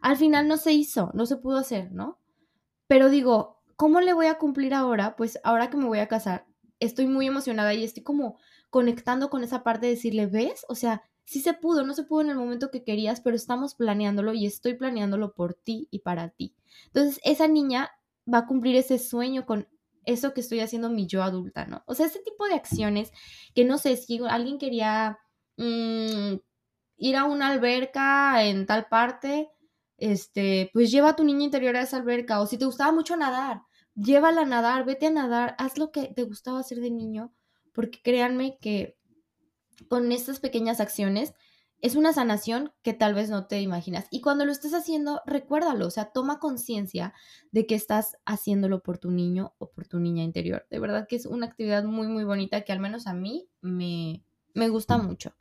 Al 0.00 0.16
final 0.16 0.46
no 0.46 0.56
se 0.56 0.72
hizo, 0.72 1.10
no 1.12 1.26
se 1.26 1.36
pudo 1.36 1.58
hacer, 1.58 1.90
¿no? 1.90 2.18
Pero 2.86 3.10
digo, 3.10 3.62
¿cómo 3.74 4.00
le 4.00 4.14
voy 4.14 4.26
a 4.26 4.38
cumplir 4.38 4.74
ahora? 4.74 5.16
Pues 5.16 5.40
ahora 5.42 5.68
que 5.70 5.76
me 5.76 5.86
voy 5.86 5.98
a 5.98 6.08
casar, 6.08 6.46
estoy 6.78 7.06
muy 7.06 7.26
emocionada 7.26 7.74
y 7.74 7.82
estoy 7.82 8.04
como 8.04 8.38
conectando 8.70 9.28
con 9.28 9.42
esa 9.42 9.64
parte 9.64 9.86
de 9.86 9.94
decirle, 9.94 10.26
¿ves? 10.26 10.64
O 10.68 10.76
sea, 10.76 11.02
sí 11.24 11.40
se 11.40 11.52
pudo, 11.52 11.84
no 11.84 11.94
se 11.94 12.04
pudo 12.04 12.20
en 12.22 12.30
el 12.30 12.36
momento 12.36 12.70
que 12.70 12.84
querías, 12.84 13.20
pero 13.20 13.36
estamos 13.36 13.74
planeándolo 13.74 14.34
y 14.34 14.46
estoy 14.46 14.74
planeándolo 14.74 15.34
por 15.34 15.54
ti 15.54 15.88
y 15.90 16.00
para 16.00 16.28
ti. 16.30 16.54
Entonces, 16.86 17.20
esa 17.24 17.48
niña 17.48 17.90
va 18.32 18.38
a 18.38 18.46
cumplir 18.46 18.76
ese 18.76 18.98
sueño 18.98 19.46
con 19.46 19.68
eso 20.04 20.34
que 20.34 20.40
estoy 20.40 20.60
haciendo 20.60 20.90
mi 20.90 21.06
yo 21.06 21.22
adulta, 21.22 21.66
¿no? 21.66 21.82
O 21.86 21.94
sea, 21.94 22.06
ese 22.06 22.20
tipo 22.20 22.46
de 22.46 22.54
acciones 22.54 23.10
que 23.54 23.64
no 23.64 23.78
sé, 23.78 23.96
si 23.96 24.20
alguien 24.28 24.58
quería 24.58 25.18
mm, 25.56 26.34
ir 26.96 27.16
a 27.16 27.24
una 27.24 27.48
alberca 27.48 28.44
en 28.44 28.66
tal 28.66 28.86
parte, 28.88 29.50
este, 29.96 30.70
pues 30.72 30.90
lleva 30.90 31.10
a 31.10 31.16
tu 31.16 31.24
niña 31.24 31.44
interior 31.44 31.76
a 31.76 31.82
esa 31.82 31.96
alberca, 31.98 32.40
o 32.40 32.46
si 32.46 32.58
te 32.58 32.64
gustaba 32.66 32.92
mucho 32.92 33.16
nadar, 33.16 33.62
llévala 33.94 34.42
a 34.42 34.46
nadar, 34.46 34.84
vete 34.84 35.06
a 35.06 35.10
nadar, 35.10 35.54
haz 35.58 35.78
lo 35.78 35.90
que 35.92 36.08
te 36.08 36.24
gustaba 36.24 36.60
hacer 36.60 36.80
de 36.80 36.90
niño, 36.90 37.32
porque 37.72 38.00
créanme 38.02 38.58
que 38.60 38.96
con 39.88 40.12
estas 40.12 40.40
pequeñas 40.40 40.80
acciones 40.80 41.34
es 41.84 41.96
una 41.96 42.14
sanación 42.14 42.72
que 42.80 42.94
tal 42.94 43.12
vez 43.12 43.28
no 43.28 43.46
te 43.46 43.60
imaginas. 43.60 44.06
Y 44.10 44.22
cuando 44.22 44.46
lo 44.46 44.52
estés 44.52 44.72
haciendo, 44.72 45.20
recuérdalo, 45.26 45.86
o 45.86 45.90
sea, 45.90 46.06
toma 46.06 46.38
conciencia 46.38 47.12
de 47.52 47.66
que 47.66 47.74
estás 47.74 48.16
haciéndolo 48.24 48.82
por 48.82 48.96
tu 48.96 49.10
niño 49.10 49.52
o 49.58 49.70
por 49.70 49.86
tu 49.86 50.00
niña 50.00 50.22
interior. 50.22 50.66
De 50.70 50.78
verdad 50.78 51.06
que 51.06 51.16
es 51.16 51.26
una 51.26 51.44
actividad 51.44 51.84
muy, 51.84 52.06
muy 52.06 52.24
bonita 52.24 52.62
que 52.62 52.72
al 52.72 52.80
menos 52.80 53.06
a 53.06 53.12
mí 53.12 53.50
me, 53.60 54.24
me 54.54 54.70
gusta 54.70 54.96
mucho. 54.96 55.34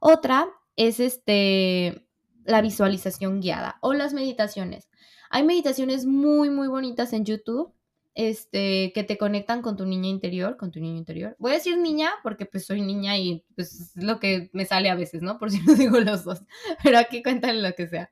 Otra 0.00 0.48
es 0.76 1.00
este, 1.00 2.08
la 2.44 2.62
visualización 2.62 3.42
guiada 3.42 3.76
o 3.82 3.92
las 3.92 4.14
meditaciones. 4.14 4.88
Hay 5.28 5.44
meditaciones 5.44 6.06
muy, 6.06 6.48
muy 6.48 6.68
bonitas 6.68 7.12
en 7.12 7.26
YouTube 7.26 7.74
este, 8.18 8.90
que 8.96 9.04
te 9.04 9.16
conectan 9.16 9.62
con 9.62 9.76
tu 9.76 9.86
niña 9.86 10.08
interior, 10.08 10.56
con 10.56 10.72
tu 10.72 10.80
niño 10.80 10.98
interior. 10.98 11.36
Voy 11.38 11.52
a 11.52 11.54
decir 11.54 11.78
niña 11.78 12.10
porque 12.24 12.46
pues 12.46 12.66
soy 12.66 12.80
niña 12.82 13.16
y 13.16 13.44
pues 13.54 13.80
es 13.80 14.02
lo 14.02 14.18
que 14.18 14.50
me 14.52 14.64
sale 14.64 14.90
a 14.90 14.96
veces, 14.96 15.22
¿no? 15.22 15.38
Por 15.38 15.52
si 15.52 15.60
no 15.60 15.74
digo 15.76 16.00
los 16.00 16.24
dos, 16.24 16.42
pero 16.82 16.98
aquí 16.98 17.22
cuéntale 17.22 17.62
lo 17.62 17.72
que 17.76 17.86
sea. 17.86 18.10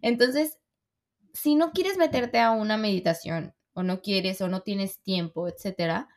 Entonces, 0.00 0.58
si 1.34 1.54
no 1.54 1.72
quieres 1.72 1.98
meterte 1.98 2.38
a 2.40 2.52
una 2.52 2.78
meditación 2.78 3.52
o 3.74 3.82
no 3.82 4.00
quieres 4.00 4.40
o 4.40 4.48
no 4.48 4.62
tienes 4.62 5.02
tiempo, 5.02 5.46
etcétera, 5.46 6.08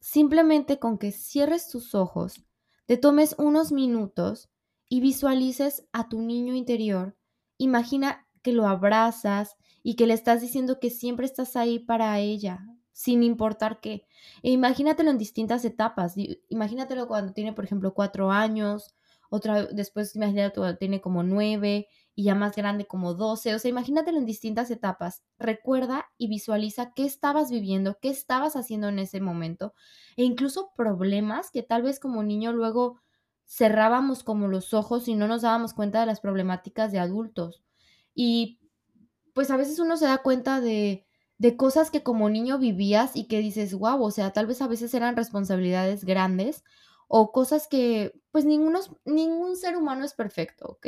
simplemente 0.00 0.80
con 0.80 0.98
que 0.98 1.12
cierres 1.12 1.68
tus 1.68 1.94
ojos, 1.94 2.44
te 2.86 2.96
tomes 2.96 3.36
unos 3.38 3.70
minutos 3.70 4.50
y 4.88 5.00
visualices 5.00 5.86
a 5.92 6.08
tu 6.08 6.22
niño 6.22 6.54
interior. 6.54 7.16
Imagina 7.56 8.26
que 8.42 8.52
lo 8.52 8.66
abrazas, 8.66 9.56
y 9.84 9.94
que 9.96 10.08
le 10.08 10.14
estás 10.14 10.40
diciendo 10.40 10.80
que 10.80 10.90
siempre 10.90 11.26
estás 11.26 11.54
ahí 11.56 11.78
para 11.78 12.18
ella, 12.18 12.66
sin 12.90 13.22
importar 13.22 13.80
qué. 13.80 14.06
E 14.42 14.50
imagínatelo 14.50 15.10
en 15.10 15.18
distintas 15.18 15.64
etapas. 15.64 16.14
Imagínatelo 16.48 17.06
cuando 17.06 17.34
tiene, 17.34 17.52
por 17.52 17.64
ejemplo, 17.66 17.92
cuatro 17.94 18.32
años, 18.32 18.96
otra, 19.28 19.66
después 19.66 20.16
imagínate 20.16 20.56
cuando 20.56 20.78
tiene 20.78 21.00
como 21.02 21.22
nueve 21.22 21.88
y 22.14 22.24
ya 22.24 22.34
más 22.34 22.56
grande 22.56 22.86
como 22.86 23.12
doce. 23.12 23.54
O 23.54 23.58
sea, 23.58 23.68
imagínatelo 23.68 24.16
en 24.16 24.24
distintas 24.24 24.70
etapas. 24.70 25.22
Recuerda 25.38 26.06
y 26.16 26.28
visualiza 26.28 26.94
qué 26.94 27.04
estabas 27.04 27.50
viviendo, 27.50 27.98
qué 28.00 28.08
estabas 28.08 28.56
haciendo 28.56 28.88
en 28.88 28.98
ese 28.98 29.20
momento 29.20 29.74
e 30.16 30.24
incluso 30.24 30.70
problemas 30.76 31.50
que 31.50 31.62
tal 31.62 31.82
vez 31.82 32.00
como 32.00 32.22
niño 32.22 32.52
luego 32.52 33.00
cerrábamos 33.44 34.24
como 34.24 34.48
los 34.48 34.72
ojos 34.72 35.08
y 35.08 35.14
no 35.14 35.28
nos 35.28 35.42
dábamos 35.42 35.74
cuenta 35.74 36.00
de 36.00 36.06
las 36.06 36.20
problemáticas 36.20 36.90
de 36.90 37.00
adultos. 37.00 37.62
Y 38.14 38.60
pues 39.34 39.50
a 39.50 39.56
veces 39.56 39.78
uno 39.78 39.96
se 39.96 40.06
da 40.06 40.18
cuenta 40.18 40.60
de, 40.60 41.04
de 41.38 41.56
cosas 41.56 41.90
que 41.90 42.02
como 42.02 42.30
niño 42.30 42.58
vivías 42.58 43.16
y 43.16 43.26
que 43.26 43.40
dices, 43.40 43.74
wow, 43.74 44.02
o 44.02 44.10
sea, 44.10 44.32
tal 44.32 44.46
vez 44.46 44.62
a 44.62 44.68
veces 44.68 44.94
eran 44.94 45.16
responsabilidades 45.16 46.04
grandes 46.04 46.64
o 47.08 47.32
cosas 47.32 47.68
que 47.68 48.18
pues 48.30 48.44
ninguno, 48.44 48.80
ningún 49.04 49.56
ser 49.56 49.76
humano 49.76 50.04
es 50.04 50.14
perfecto, 50.14 50.66
¿ok? 50.66 50.86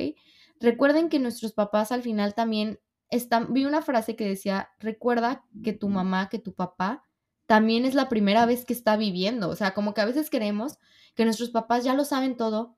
Recuerden 0.60 1.08
que 1.08 1.18
nuestros 1.18 1.52
papás 1.52 1.92
al 1.92 2.02
final 2.02 2.34
también 2.34 2.80
están, 3.10 3.52
vi 3.52 3.64
una 3.64 3.82
frase 3.82 4.16
que 4.16 4.26
decía, 4.26 4.70
recuerda 4.78 5.44
que 5.62 5.72
tu 5.72 5.88
mamá, 5.88 6.28
que 6.28 6.38
tu 6.38 6.54
papá 6.54 7.04
también 7.46 7.84
es 7.84 7.94
la 7.94 8.08
primera 8.08 8.46
vez 8.46 8.64
que 8.64 8.72
está 8.72 8.96
viviendo, 8.96 9.48
o 9.48 9.56
sea, 9.56 9.74
como 9.74 9.94
que 9.94 10.00
a 10.00 10.06
veces 10.06 10.30
creemos 10.30 10.78
que 11.14 11.24
nuestros 11.24 11.50
papás 11.50 11.84
ya 11.84 11.94
lo 11.94 12.04
saben 12.04 12.36
todo 12.36 12.75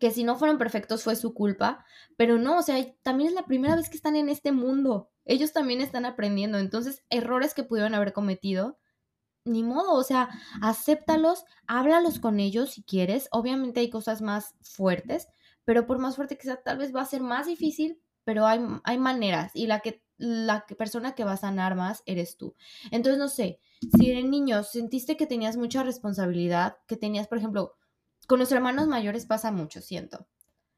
que 0.00 0.10
si 0.10 0.24
no 0.24 0.36
fueron 0.36 0.58
perfectos 0.58 1.02
fue 1.02 1.16
su 1.16 1.34
culpa, 1.34 1.84
pero 2.16 2.38
no, 2.38 2.58
o 2.58 2.62
sea, 2.62 2.76
también 3.02 3.28
es 3.28 3.34
la 3.34 3.46
primera 3.46 3.76
vez 3.76 3.88
que 3.88 3.96
están 3.96 4.16
en 4.16 4.28
este 4.28 4.52
mundo. 4.52 5.10
Ellos 5.24 5.52
también 5.52 5.80
están 5.80 6.04
aprendiendo, 6.04 6.58
entonces 6.58 7.04
errores 7.10 7.54
que 7.54 7.64
pudieron 7.64 7.94
haber 7.94 8.12
cometido, 8.12 8.78
ni 9.44 9.62
modo, 9.62 9.94
o 9.94 10.02
sea, 10.02 10.28
acéptalos, 10.62 11.44
háblalos 11.66 12.18
con 12.18 12.38
ellos 12.38 12.70
si 12.72 12.82
quieres. 12.82 13.28
Obviamente 13.32 13.80
hay 13.80 13.90
cosas 13.90 14.20
más 14.20 14.54
fuertes, 14.60 15.28
pero 15.64 15.86
por 15.86 15.98
más 15.98 16.16
fuerte 16.16 16.36
que 16.36 16.44
sea, 16.44 16.62
tal 16.62 16.78
vez 16.78 16.94
va 16.94 17.02
a 17.02 17.06
ser 17.06 17.22
más 17.22 17.46
difícil, 17.46 18.00
pero 18.24 18.46
hay, 18.46 18.60
hay 18.84 18.98
maneras 18.98 19.52
y 19.54 19.66
la 19.66 19.80
que 19.80 20.02
la 20.18 20.66
persona 20.76 21.14
que 21.14 21.24
va 21.24 21.32
a 21.32 21.36
sanar 21.36 21.76
más 21.76 22.02
eres 22.04 22.36
tú. 22.36 22.56
Entonces, 22.90 23.18
no 23.18 23.28
sé, 23.28 23.60
si 23.96 24.10
de 24.10 24.22
niño 24.22 24.64
sentiste 24.64 25.16
que 25.16 25.26
tenías 25.26 25.56
mucha 25.56 25.82
responsabilidad, 25.82 26.76
que 26.86 26.96
tenías, 26.96 27.28
por 27.28 27.38
ejemplo, 27.38 27.76
con 28.28 28.38
los 28.38 28.52
hermanos 28.52 28.86
mayores 28.88 29.24
pasa 29.24 29.50
mucho, 29.50 29.80
siento. 29.80 30.28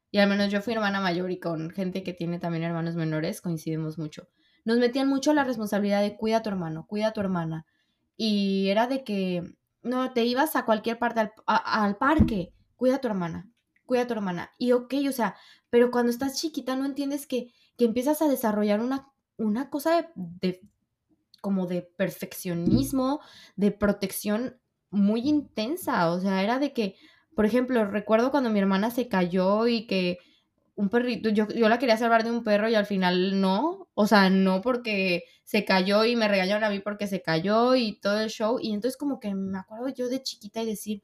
Y 0.09 0.19
al 0.19 0.29
menos 0.29 0.49
yo 0.49 0.61
fui 0.61 0.73
hermana 0.73 1.01
mayor 1.01 1.31
y 1.31 1.39
con 1.39 1.69
gente 1.69 2.01
que 2.01 2.13
tiene 2.13 2.39
también 2.39 2.63
hermanos 2.63 2.95
menores 2.95 3.41
coincidimos 3.41 3.97
mucho. 3.97 4.29
Nos 4.63 4.77
metían 4.77 5.09
mucho 5.09 5.33
la 5.33 5.43
responsabilidad 5.43 6.01
de 6.01 6.15
cuida 6.15 6.37
a 6.37 6.43
tu 6.43 6.49
hermano, 6.49 6.87
cuida 6.87 7.07
a 7.07 7.13
tu 7.13 7.19
hermana. 7.19 7.65
Y 8.15 8.69
era 8.69 8.87
de 8.87 9.03
que, 9.03 9.43
no, 9.83 10.13
te 10.13 10.23
ibas 10.23 10.55
a 10.55 10.63
cualquier 10.63 10.97
parte, 10.97 11.29
al, 11.45 11.97
parque, 11.97 12.53
cuida 12.77 12.95
a 12.95 13.01
tu 13.01 13.09
hermana, 13.09 13.51
cuida 13.85 14.03
a 14.03 14.07
tu 14.07 14.13
hermana. 14.13 14.51
Y 14.57 14.71
ok, 14.71 14.93
o 15.09 15.11
sea, 15.11 15.35
pero 15.69 15.91
cuando 15.91 16.09
estás 16.09 16.39
chiquita 16.39 16.77
no 16.77 16.85
entiendes 16.85 17.27
que, 17.27 17.51
que 17.77 17.83
empiezas 17.83 18.21
a 18.21 18.29
desarrollar 18.29 18.79
una, 18.79 19.11
una 19.35 19.69
cosa 19.69 19.97
de, 19.97 20.07
de 20.15 20.61
como 21.41 21.67
de 21.67 21.81
perfeccionismo, 21.81 23.19
de 23.57 23.71
protección 23.71 24.61
muy 24.89 25.21
intensa. 25.21 26.11
O 26.11 26.19
sea, 26.21 26.43
era 26.43 26.59
de 26.59 26.73
que, 26.73 26.95
por 27.35 27.45
ejemplo, 27.45 27.85
recuerdo 27.85 28.31
cuando 28.31 28.49
mi 28.49 28.59
hermana 28.59 28.91
se 28.91 29.07
cayó 29.07 29.67
y 29.67 29.87
que 29.87 30.19
un 30.75 30.89
perrito, 30.89 31.29
yo, 31.29 31.47
yo 31.49 31.69
la 31.69 31.79
quería 31.79 31.97
salvar 31.97 32.23
de 32.23 32.31
un 32.31 32.43
perro 32.43 32.69
y 32.69 32.75
al 32.75 32.85
final 32.85 33.39
no, 33.41 33.89
o 33.93 34.07
sea, 34.07 34.29
no 34.29 34.61
porque 34.61 35.23
se 35.43 35.65
cayó 35.65 36.05
y 36.05 36.15
me 36.15 36.27
regañaron 36.27 36.63
a 36.63 36.69
mí 36.69 36.79
porque 36.79 37.07
se 37.07 37.21
cayó 37.21 37.75
y 37.75 37.99
todo 37.99 38.21
el 38.21 38.29
show. 38.29 38.57
Y 38.61 38.73
entonces 38.73 38.97
como 38.97 39.19
que 39.19 39.33
me 39.35 39.59
acuerdo 39.59 39.89
yo 39.89 40.09
de 40.09 40.23
chiquita 40.23 40.63
y 40.63 40.65
decir, 40.65 41.03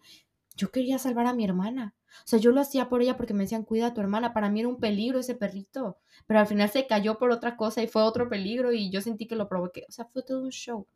yo 0.56 0.72
quería 0.72 0.98
salvar 1.00 1.28
a 1.28 1.34
mi 1.34 1.46
hermana. 1.46 1.96
O 2.26 2.28
sea, 2.28 2.40
yo 2.40 2.52
lo 2.52 2.62
hacía 2.62 2.90
por 2.90 3.02
ella 3.02 3.18
porque 3.18 3.34
me 3.34 3.44
decían, 3.44 3.64
cuida 3.64 3.88
a 3.88 3.94
tu 3.94 4.02
hermana. 4.02 4.34
Para 4.34 4.50
mí 4.50 4.62
era 4.62 4.70
un 4.70 4.80
peligro 4.80 5.20
ese 5.20 5.36
perrito. 5.36 5.98
Pero 6.26 6.40
al 6.40 6.48
final 6.48 6.70
se 6.70 6.88
cayó 6.88 7.18
por 7.20 7.32
otra 7.32 7.58
cosa 7.58 7.84
y 7.84 7.88
fue 7.88 8.02
otro 8.04 8.30
peligro 8.30 8.74
y 8.74 8.90
yo 8.90 9.02
sentí 9.02 9.28
que 9.28 9.36
lo 9.36 9.48
provoqué. 9.50 9.86
O 9.90 9.92
sea, 9.92 10.06
fue 10.06 10.24
todo 10.24 10.44
un 10.44 10.52
show. 10.52 10.88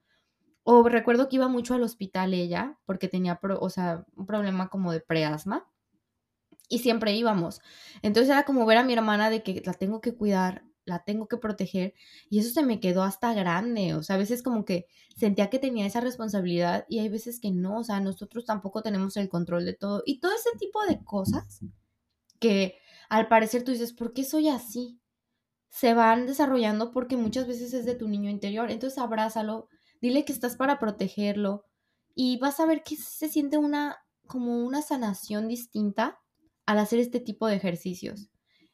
O 0.64 0.84
recuerdo 0.84 1.28
que 1.28 1.38
iba 1.38 1.48
mucho 1.48 1.74
al 1.74 1.84
hospital 1.84 2.34
ella, 2.34 2.78
porque 2.86 3.08
tenía, 3.08 3.40
o 3.42 3.70
sea, 3.70 4.06
un 4.16 4.26
problema 4.26 4.70
como 4.70 4.92
de 4.92 5.02
preasma. 5.02 5.68
Y 6.70 6.80
siempre 6.80 7.14
íbamos. 7.16 7.62
Entonces 8.02 8.30
era 8.30 8.44
como 8.44 8.66
ver 8.66 8.78
a 8.78 8.84
mi 8.84 8.94
hermana 8.94 9.30
de 9.30 9.44
que 9.44 9.62
la 9.66 9.74
tengo 9.74 10.00
que 10.00 10.16
cuidar, 10.16 10.64
la 10.86 11.04
tengo 11.04 11.28
que 11.28 11.38
proteger. 11.38 11.94
Y 12.30 12.40
eso 12.40 12.52
se 12.52 12.64
me 12.64 12.80
quedó 12.80 13.04
hasta 13.04 13.34
grande. 13.34 13.94
O 13.96 14.04
sea, 14.04 14.16
a 14.16 14.20
veces 14.20 14.42
como 14.44 14.64
que 14.66 14.88
sentía 15.18 15.50
que 15.50 15.60
tenía 15.60 15.86
esa 15.86 16.02
responsabilidad 16.02 16.86
y 16.90 17.00
hay 17.00 17.10
veces 17.10 17.40
que 17.40 17.52
no. 17.52 17.80
O 17.80 17.84
sea, 17.84 18.00
nosotros 18.00 18.46
tampoco 18.46 18.82
tenemos 18.82 19.18
el 19.18 19.30
control 19.30 19.66
de 19.66 19.74
todo. 19.74 20.04
Y 20.06 20.20
todo 20.20 20.32
ese 20.34 20.58
tipo 20.58 20.84
de 20.86 21.04
cosas 21.04 21.62
que 22.40 22.78
al 23.10 23.28
parecer 23.28 23.64
tú 23.64 23.72
dices, 23.72 23.94
¿por 23.94 24.14
qué 24.14 24.24
soy 24.24 24.50
así? 24.50 25.00
Se 25.70 25.94
van 25.94 26.28
desarrollando 26.28 26.92
porque 26.92 27.18
muchas 27.18 27.48
veces 27.48 27.74
es 27.74 27.86
de 27.86 27.96
tu 27.96 28.08
niño 28.08 28.30
interior. 28.30 28.72
Entonces 28.72 29.00
abrázalo, 29.00 29.70
dile 30.02 30.26
que 30.26 30.34
estás 30.34 30.56
para 30.56 30.80
protegerlo 30.80 31.66
y 32.16 32.38
vas 32.40 32.60
a 32.60 32.66
ver 32.66 32.84
que 32.84 32.96
se 32.96 33.30
siente 33.30 33.58
una 33.58 33.98
como 34.28 34.64
una 34.66 34.82
sanación 34.82 35.48
distinta 35.48 36.20
al 36.66 36.80
hacer 36.80 37.00
este 37.00 37.20
tipo 37.20 37.48
de 37.48 37.56
ejercicios. 37.56 38.30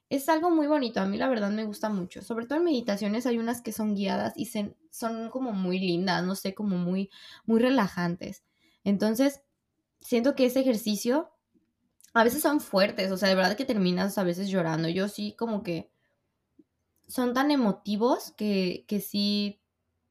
Es 0.09 0.29
algo 0.29 0.49
muy 0.49 0.67
bonito, 0.67 1.01
a 1.01 1.05
mí 1.05 1.17
la 1.17 1.27
verdad 1.27 1.51
me 1.51 1.65
gusta 1.65 1.89
mucho. 1.89 2.21
Sobre 2.21 2.45
todo 2.45 2.59
en 2.59 2.65
meditaciones 2.65 3.25
hay 3.25 3.39
unas 3.39 3.61
que 3.61 3.73
son 3.73 3.95
guiadas 3.95 4.33
y 4.37 4.45
son 4.45 5.29
como 5.29 5.51
muy 5.51 5.79
lindas, 5.79 6.23
no 6.23 6.35
sé, 6.35 6.53
como 6.53 6.77
muy, 6.77 7.09
muy 7.45 7.59
relajantes. 7.59 8.43
Entonces, 8.83 9.41
siento 9.99 10.35
que 10.35 10.45
ese 10.45 10.61
ejercicio 10.61 11.31
a 12.13 12.23
veces 12.23 12.41
son 12.41 12.61
fuertes, 12.61 13.11
o 13.11 13.17
sea, 13.17 13.29
de 13.29 13.35
verdad 13.35 13.57
que 13.57 13.65
terminas 13.65 14.17
a 14.17 14.23
veces 14.23 14.49
llorando. 14.49 14.87
Yo 14.87 15.07
sí 15.09 15.35
como 15.37 15.61
que 15.61 15.91
son 17.07 17.33
tan 17.33 17.51
emotivos 17.51 18.31
que, 18.37 18.85
que 18.87 19.01
sí 19.01 19.61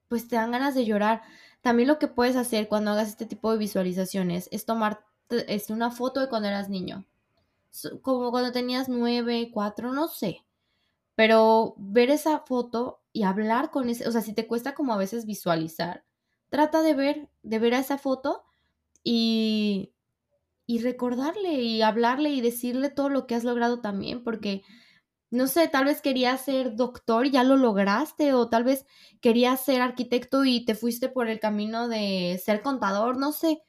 pues 0.09 0.29
te 0.29 0.37
dan 0.37 0.53
ganas 0.53 0.75
de 0.75 0.85
llorar. 0.85 1.23
También 1.63 1.89
lo 1.89 1.99
que 1.99 2.09
puedes 2.09 2.37
hacer 2.37 2.69
cuando 2.69 2.93
hagas 2.93 3.09
este 3.09 3.27
tipo 3.27 3.53
de 3.53 3.59
visualizaciones 3.59 4.49
es 4.53 4.65
tomar 4.65 5.05
este, 5.31 5.73
una 5.73 5.91
foto 5.91 6.21
de 6.21 6.29
cuando 6.29 6.49
eras 6.49 6.69
niño. 6.69 7.05
Como 8.03 8.31
cuando 8.31 8.53
tenías 8.53 8.89
nueve, 8.89 9.51
cuatro, 9.53 9.93
no 9.93 10.09
sé. 10.09 10.45
Pero 11.15 11.75
ver 11.79 12.11
esa 12.11 12.41
foto 12.41 13.01
y 13.13 13.25
hablar 13.25 13.71
con 13.71 13.89
ese, 13.89 14.09
o 14.09 14.13
sea, 14.13 14.23
si 14.23 14.35
te 14.35 14.47
cuesta 14.47 14.75
como 14.75 14.93
a 14.93 14.99
veces 14.99 15.27
visualizar, 15.27 16.05
trata 16.51 16.83
de 16.83 16.95
ver, 16.95 17.29
de 17.43 17.59
ver 17.59 17.75
a 17.75 17.81
esa 17.81 17.99
foto 17.99 18.45
y, 19.03 19.95
y 20.67 20.81
recordarle 20.81 21.55
y 21.63 21.83
hablarle 21.83 22.31
y 22.31 22.41
decirle 22.41 22.91
todo 22.91 23.09
lo 23.09 23.27
que 23.27 23.35
has 23.35 23.45
logrado 23.45 23.81
también, 23.81 24.25
porque 24.25 24.63
no 25.31 25.47
sé, 25.49 25.69
tal 25.69 25.87
vez 25.87 26.01
querías 26.01 26.45
ser 26.45 26.77
doctor 26.77 27.27
y 27.27 27.31
ya 27.33 27.45
lo 27.45 27.57
lograste, 27.57 28.33
o 28.35 28.49
tal 28.49 28.65
vez 28.65 28.87
querías 29.21 29.65
ser 29.65 29.81
arquitecto 29.83 30.45
y 30.45 30.65
te 30.65 30.75
fuiste 30.75 31.09
por 31.09 31.29
el 31.29 31.41
camino 31.41 31.89
de 31.89 32.41
ser 32.45 32.63
contador, 32.63 33.17
no 33.19 33.33
sé, 33.33 33.61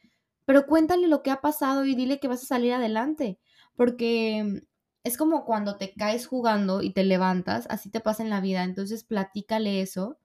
pero 0.45 0.65
cuéntale 0.67 1.07
lo 1.07 1.23
que 1.23 1.31
ha 1.31 1.41
pasado 1.41 1.85
y 1.85 1.95
dile 1.95 2.19
que 2.19 2.27
vas 2.27 2.43
a 2.43 2.47
salir 2.47 2.73
adelante, 2.73 3.39
porque 3.75 4.63
es 5.03 5.17
como 5.17 5.45
cuando 5.45 5.77
te 5.77 5.93
caes 5.93 6.27
jugando 6.27 6.81
y 6.81 6.93
te 6.93 7.03
levantas, 7.03 7.65
así 7.69 7.89
te 7.89 8.01
pasa 8.01 8.23
en 8.23 8.29
la 8.29 8.41
vida, 8.41 8.63
entonces 8.63 9.03
platícale 9.03 9.81
eso. 9.81 10.19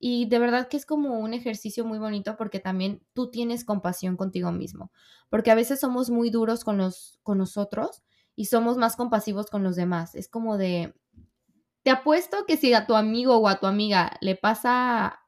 Y 0.00 0.26
de 0.28 0.38
verdad 0.38 0.68
que 0.68 0.76
es 0.76 0.86
como 0.86 1.18
un 1.18 1.34
ejercicio 1.34 1.84
muy 1.84 1.98
bonito 1.98 2.36
porque 2.36 2.60
también 2.60 3.02
tú 3.14 3.30
tienes 3.30 3.64
compasión 3.64 4.16
contigo 4.16 4.52
mismo, 4.52 4.92
porque 5.30 5.50
a 5.50 5.54
veces 5.56 5.80
somos 5.80 6.10
muy 6.10 6.30
duros 6.30 6.64
con, 6.64 6.78
los, 6.78 7.18
con 7.22 7.38
nosotros 7.38 8.02
y 8.38 8.44
somos 8.44 8.76
más 8.76 8.94
compasivos 8.94 9.50
con 9.50 9.64
los 9.64 9.74
demás. 9.74 10.14
Es 10.14 10.28
como 10.28 10.58
de, 10.58 10.94
te 11.82 11.90
apuesto 11.90 12.46
que 12.46 12.56
si 12.56 12.72
a 12.72 12.86
tu 12.86 12.94
amigo 12.94 13.36
o 13.36 13.48
a 13.48 13.58
tu 13.58 13.66
amiga 13.66 14.16
le 14.20 14.36
pasa 14.36 15.24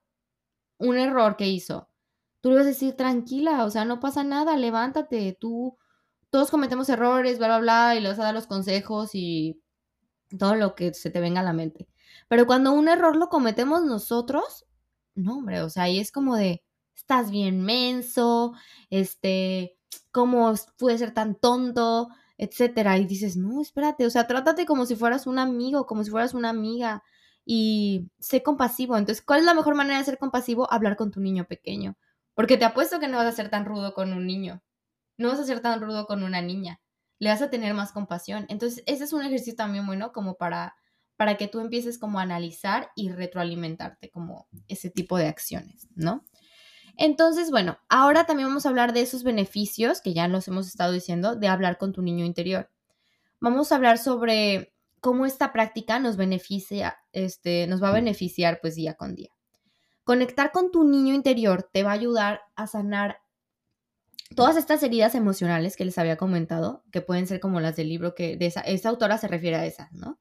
un 0.79 0.97
error 0.97 1.37
que 1.37 1.49
hizo, 1.49 1.89
tú 2.41 2.51
le 2.51 2.57
vas 2.59 2.67
a 2.67 2.69
decir, 2.69 2.95
tranquila, 2.95 3.65
o 3.65 3.71
sea, 3.71 3.85
no 3.85 3.99
pasa 3.99 4.23
nada, 4.23 4.57
levántate, 4.57 5.37
tú, 5.41 5.77
todos 6.31 6.53
cometemos 6.53 6.89
errores, 6.89 7.39
bla, 7.39 7.49
bla, 7.49 7.59
bla, 7.59 7.97
y 7.97 8.01
le 8.01 8.11
vas 8.11 8.21
a 8.21 8.23
dar 8.23 8.35
los 8.35 8.47
consejos 8.47 9.11
y 9.15 9.61
todo 10.39 10.55
lo 10.55 10.77
que 10.77 10.95
se 10.95 11.11
te 11.11 11.19
venga 11.19 11.41
a 11.41 11.45
la 11.45 11.53
mente. 11.53 11.89
Pero 12.29 12.47
cuando 12.47 12.71
un 12.71 12.87
error 12.87 13.17
lo 13.17 13.29
cometemos 13.29 13.83
nosotros, 13.83 14.67
no, 15.17 15.39
hombre, 15.39 15.63
o 15.63 15.69
sea, 15.69 15.83
ahí 15.83 15.99
es 15.99 16.13
como 16.13 16.37
de, 16.37 16.63
estás 16.95 17.33
bien 17.33 17.61
menso, 17.61 18.53
este, 18.89 19.77
¿cómo 20.13 20.55
puede 20.79 20.97
ser 20.97 21.13
tan 21.13 21.35
tonto? 21.35 22.09
Etcétera. 22.41 22.97
Y 22.97 23.05
dices, 23.05 23.37
no, 23.37 23.61
espérate, 23.61 24.07
o 24.07 24.11
sea, 24.11 24.27
trátate 24.27 24.65
como 24.65 24.87
si 24.87 24.97
fueras 24.97 25.27
un 25.27 25.39
amigo, 25.39 25.85
como 25.87 26.05
si 26.05 26.11
fueras 26.11 26.33
una 26.33 26.49
amiga 26.49 27.03
y 27.45 28.09
sé 28.19 28.43
compasivo. 28.43 28.97
Entonces, 28.97 29.23
¿cuál 29.23 29.41
es 29.41 29.45
la 29.45 29.53
mejor 29.53 29.75
manera 29.75 29.99
de 29.99 30.07
ser 30.07 30.17
compasivo? 30.17 30.73
Hablar 30.73 30.97
con 30.97 31.11
tu 31.11 31.21
niño 31.21 31.45
pequeño. 31.45 31.99
Porque 32.35 32.57
te 32.57 32.65
apuesto 32.65 32.99
que 32.99 33.09
no 33.09 33.19
vas 33.19 33.27
a 33.27 33.33
ser 33.33 33.51
tan 33.51 33.67
rudo 33.67 33.93
con 33.93 34.15
un 34.15 34.27
niño. 34.27 34.63
No 35.19 35.29
vas 35.29 35.39
a 35.39 35.45
ser 35.45 35.61
tan 35.61 35.83
rudo 35.83 36.07
con 36.07 36.23
una 36.23 36.41
niña. 36.41 36.81
Le 37.19 37.29
vas 37.29 37.43
a 37.43 37.51
tener 37.51 37.75
más 37.75 37.93
compasión. 37.93 38.47
Entonces, 38.49 38.83
ese 38.87 39.05
es 39.05 39.13
un 39.13 39.21
ejercicio 39.21 39.55
también 39.55 39.85
bueno 39.87 40.11
como 40.13 40.37
para, 40.37 40.77
para 41.17 41.37
que 41.37 41.47
tú 41.47 41.61
empieces 41.61 41.99
como 41.99 42.21
a 42.21 42.23
analizar 42.23 42.91
y 42.97 43.11
retroalimentarte 43.11 44.09
como 44.11 44.49
ese 44.67 44.89
tipo 44.89 45.19
de 45.19 45.27
acciones, 45.27 45.89
¿no? 45.95 46.25
Entonces, 47.03 47.51
bueno, 47.51 47.79
ahora 47.89 48.25
también 48.25 48.51
vamos 48.51 48.67
a 48.67 48.69
hablar 48.69 48.93
de 48.93 49.01
esos 49.01 49.23
beneficios 49.23 50.03
que 50.03 50.13
ya 50.13 50.29
nos 50.29 50.47
hemos 50.49 50.69
estado 50.69 50.93
diciendo 50.93 51.35
de 51.35 51.49
hablar 51.49 51.79
con 51.79 51.95
tu 51.95 52.03
niño 52.03 52.27
interior. 52.27 52.69
Vamos 53.41 53.73
a 53.73 53.77
hablar 53.77 53.97
sobre 53.97 54.75
cómo 55.01 55.25
esta 55.25 55.51
práctica 55.51 55.99
nos 55.99 56.19
beneficia, 56.19 56.99
este, 57.13 57.67
nos 57.69 57.83
va 57.83 57.89
a 57.89 57.95
beneficiar 57.95 58.59
pues 58.61 58.75
día 58.75 58.97
con 58.99 59.15
día. 59.15 59.31
Conectar 60.05 60.53
con 60.53 60.71
tu 60.71 60.85
niño 60.85 61.15
interior 61.15 61.63
te 61.73 61.85
va 61.85 61.93
a 61.93 61.95
ayudar 61.95 62.43
a 62.55 62.67
sanar 62.67 63.23
todas 64.37 64.59
estas 64.59 64.83
heridas 64.83 65.15
emocionales 65.15 65.79
que 65.79 65.87
les 65.87 65.97
había 65.97 66.19
comentado, 66.19 66.85
que 66.93 67.01
pueden 67.01 67.27
ser 67.27 67.41
como 67.41 67.61
las 67.61 67.77
del 67.77 67.89
libro 67.89 68.15
que 68.15 68.37
de 68.37 68.45
esa, 68.45 68.61
esa 68.61 68.91
autora 68.91 69.17
se 69.17 69.27
refiere 69.27 69.57
a 69.57 69.65
esas, 69.65 69.91
¿no? 69.93 70.21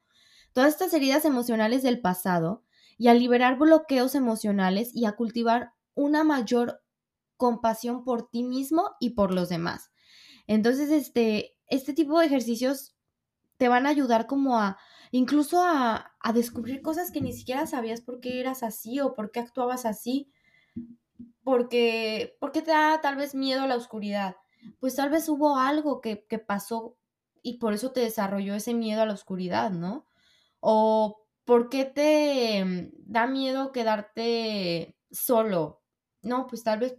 Todas 0.53 0.71
estas 0.71 0.93
heridas 0.93 1.25
emocionales 1.25 1.83
del 1.83 1.99
pasado 1.99 2.63
y 2.97 3.09
a 3.09 3.13
liberar 3.13 3.57
bloqueos 3.57 4.15
emocionales 4.15 4.95
y 4.95 5.03
a 5.03 5.17
cultivar 5.17 5.73
una 5.95 6.23
mayor 6.23 6.81
compasión 7.37 8.03
por 8.03 8.29
ti 8.29 8.43
mismo 8.43 8.91
y 8.99 9.11
por 9.11 9.33
los 9.33 9.49
demás. 9.49 9.91
Entonces, 10.47 10.91
este, 10.91 11.55
este 11.67 11.93
tipo 11.93 12.19
de 12.19 12.25
ejercicios 12.25 12.95
te 13.57 13.67
van 13.67 13.85
a 13.85 13.89
ayudar 13.89 14.27
como 14.27 14.59
a, 14.59 14.77
incluso 15.11 15.63
a, 15.63 16.13
a 16.19 16.33
descubrir 16.33 16.81
cosas 16.81 17.11
que 17.11 17.21
ni 17.21 17.33
siquiera 17.33 17.67
sabías 17.67 18.01
por 18.01 18.19
qué 18.19 18.39
eras 18.39 18.63
así 18.63 18.99
o 18.99 19.13
por 19.13 19.31
qué 19.31 19.39
actuabas 19.39 19.85
así, 19.85 20.31
porque, 21.43 22.37
porque 22.39 22.61
te 22.61 22.71
da 22.71 23.01
tal 23.01 23.15
vez 23.15 23.35
miedo 23.35 23.63
a 23.63 23.67
la 23.67 23.75
oscuridad. 23.75 24.35
Pues 24.79 24.95
tal 24.95 25.09
vez 25.09 25.29
hubo 25.29 25.57
algo 25.57 26.01
que, 26.01 26.25
que 26.27 26.39
pasó 26.39 26.97
y 27.41 27.57
por 27.57 27.73
eso 27.73 27.91
te 27.91 28.01
desarrolló 28.01 28.55
ese 28.55 28.73
miedo 28.73 29.01
a 29.01 29.05
la 29.05 29.13
oscuridad, 29.13 29.71
¿no? 29.71 30.05
O 30.59 31.25
por 31.45 31.69
qué 31.69 31.85
te 31.85 32.91
da 33.05 33.27
miedo 33.27 33.71
quedarte 33.71 34.97
solo 35.11 35.78
no, 36.21 36.47
pues 36.47 36.63
tal 36.63 36.79
vez 36.79 36.97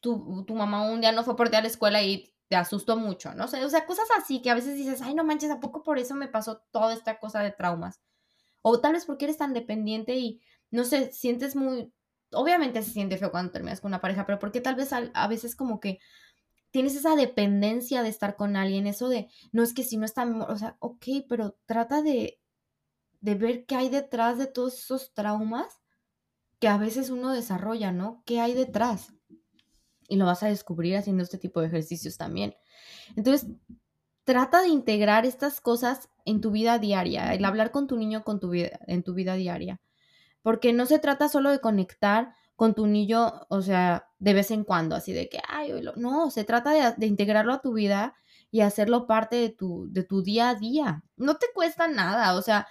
tu, 0.00 0.44
mamá 0.54 0.82
un 0.90 1.00
día 1.00 1.12
no 1.12 1.24
fue 1.24 1.36
por 1.36 1.50
ti 1.50 1.56
a 1.56 1.60
la 1.62 1.68
escuela 1.68 2.02
y 2.02 2.32
te 2.48 2.56
asustó 2.56 2.96
mucho, 2.96 3.34
¿no? 3.34 3.44
O 3.44 3.48
sea, 3.48 3.64
o 3.64 3.68
sea, 3.68 3.86
cosas 3.86 4.08
así 4.18 4.40
que 4.40 4.50
a 4.50 4.54
veces 4.54 4.76
dices, 4.76 5.02
ay, 5.02 5.14
no 5.14 5.24
manches, 5.24 5.50
¿a 5.50 5.60
poco 5.60 5.82
por 5.82 5.98
eso 5.98 6.14
me 6.14 6.28
pasó 6.28 6.62
toda 6.70 6.94
esta 6.94 7.18
cosa 7.18 7.42
de 7.42 7.50
traumas? 7.50 8.00
O 8.62 8.80
tal 8.80 8.94
vez 8.94 9.04
porque 9.04 9.26
eres 9.26 9.36
tan 9.38 9.52
dependiente 9.54 10.16
y, 10.16 10.40
no 10.70 10.84
sé, 10.84 11.12
sientes 11.12 11.56
muy, 11.56 11.92
obviamente 12.32 12.82
se 12.82 12.90
siente 12.90 13.18
feo 13.18 13.30
cuando 13.30 13.52
terminas 13.52 13.80
con 13.80 13.90
una 13.90 14.00
pareja, 14.00 14.26
pero 14.26 14.38
porque 14.38 14.60
tal 14.60 14.76
vez 14.76 14.92
a, 14.92 15.28
veces 15.28 15.56
como 15.56 15.80
que 15.80 15.98
tienes 16.70 16.96
esa 16.96 17.16
dependencia 17.16 18.02
de 18.02 18.08
estar 18.08 18.36
con 18.36 18.56
alguien, 18.56 18.86
eso 18.86 19.08
de, 19.08 19.28
no 19.52 19.62
es 19.62 19.74
que 19.74 19.84
si 19.84 19.96
no 19.96 20.04
está, 20.06 20.24
o 20.24 20.56
sea, 20.56 20.76
ok, 20.80 21.04
pero 21.28 21.58
trata 21.66 22.02
de, 22.02 22.40
de 23.20 23.34
ver 23.34 23.66
qué 23.66 23.76
hay 23.76 23.88
detrás 23.90 24.38
de 24.38 24.46
todos 24.46 24.78
esos 24.78 25.12
traumas 25.12 25.80
que 26.58 26.68
a 26.68 26.78
veces 26.78 27.10
uno 27.10 27.32
desarrolla, 27.32 27.92
¿no? 27.92 28.22
¿Qué 28.24 28.40
hay 28.40 28.54
detrás? 28.54 29.12
Y 30.08 30.16
lo 30.16 30.26
vas 30.26 30.42
a 30.42 30.48
descubrir 30.48 30.96
haciendo 30.96 31.22
este 31.22 31.38
tipo 31.38 31.60
de 31.60 31.68
ejercicios 31.68 32.16
también. 32.16 32.54
Entonces, 33.16 33.48
trata 34.24 34.62
de 34.62 34.68
integrar 34.68 35.24
estas 35.24 35.60
cosas 35.60 36.10
en 36.24 36.40
tu 36.40 36.50
vida 36.50 36.78
diaria, 36.78 37.32
el 37.34 37.44
hablar 37.44 37.70
con 37.70 37.86
tu 37.86 37.96
niño 37.96 38.24
con 38.24 38.40
tu 38.40 38.50
vida, 38.50 38.80
en 38.86 39.02
tu 39.02 39.14
vida 39.14 39.34
diaria. 39.34 39.80
Porque 40.42 40.72
no 40.72 40.86
se 40.86 40.98
trata 40.98 41.28
solo 41.28 41.50
de 41.50 41.60
conectar 41.60 42.34
con 42.56 42.74
tu 42.74 42.86
niño, 42.86 43.46
o 43.48 43.62
sea, 43.62 44.08
de 44.18 44.34
vez 44.34 44.50
en 44.50 44.64
cuando, 44.64 44.96
así 44.96 45.12
de 45.12 45.28
que, 45.28 45.40
ay, 45.48 45.72
no, 45.96 46.30
se 46.30 46.44
trata 46.44 46.72
de, 46.72 46.94
de, 46.96 47.06
integrarlo 47.06 47.52
a 47.52 47.60
tu 47.60 47.72
vida 47.72 48.16
y 48.50 48.62
hacerlo 48.62 49.06
parte 49.06 49.36
de 49.36 49.50
tu, 49.50 49.86
de 49.90 50.02
tu 50.02 50.22
día 50.22 50.50
a 50.50 50.54
día. 50.56 51.04
No 51.16 51.36
te 51.36 51.46
cuesta 51.54 51.86
nada, 51.86 52.34
o 52.34 52.42
sea, 52.42 52.66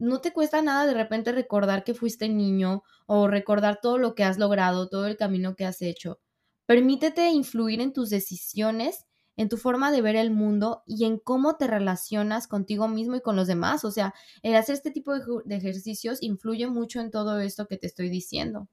no 0.00 0.20
te 0.20 0.32
cuesta 0.32 0.62
nada 0.62 0.86
de 0.86 0.94
repente 0.94 1.30
recordar 1.30 1.84
que 1.84 1.94
fuiste 1.94 2.28
niño 2.28 2.82
o 3.06 3.28
recordar 3.28 3.80
todo 3.80 3.98
lo 3.98 4.14
que 4.14 4.24
has 4.24 4.38
logrado, 4.38 4.88
todo 4.88 5.06
el 5.06 5.16
camino 5.16 5.54
que 5.54 5.66
has 5.66 5.82
hecho. 5.82 6.18
Permítete 6.66 7.28
influir 7.30 7.80
en 7.80 7.92
tus 7.92 8.10
decisiones, 8.10 9.06
en 9.36 9.48
tu 9.48 9.58
forma 9.58 9.92
de 9.92 10.00
ver 10.00 10.16
el 10.16 10.30
mundo 10.30 10.82
y 10.86 11.04
en 11.04 11.18
cómo 11.18 11.56
te 11.56 11.66
relacionas 11.66 12.48
contigo 12.48 12.88
mismo 12.88 13.16
y 13.16 13.20
con 13.20 13.36
los 13.36 13.46
demás. 13.46 13.84
O 13.84 13.90
sea, 13.90 14.14
el 14.42 14.56
hacer 14.56 14.74
este 14.74 14.90
tipo 14.90 15.12
de, 15.12 15.56
ejercicios 15.56 16.22
influye 16.22 16.66
mucho 16.66 17.00
en 17.00 17.10
todo 17.10 17.38
esto 17.40 17.66
que 17.66 17.76
te 17.76 17.86
estoy 17.86 18.08
diciendo. 18.08 18.68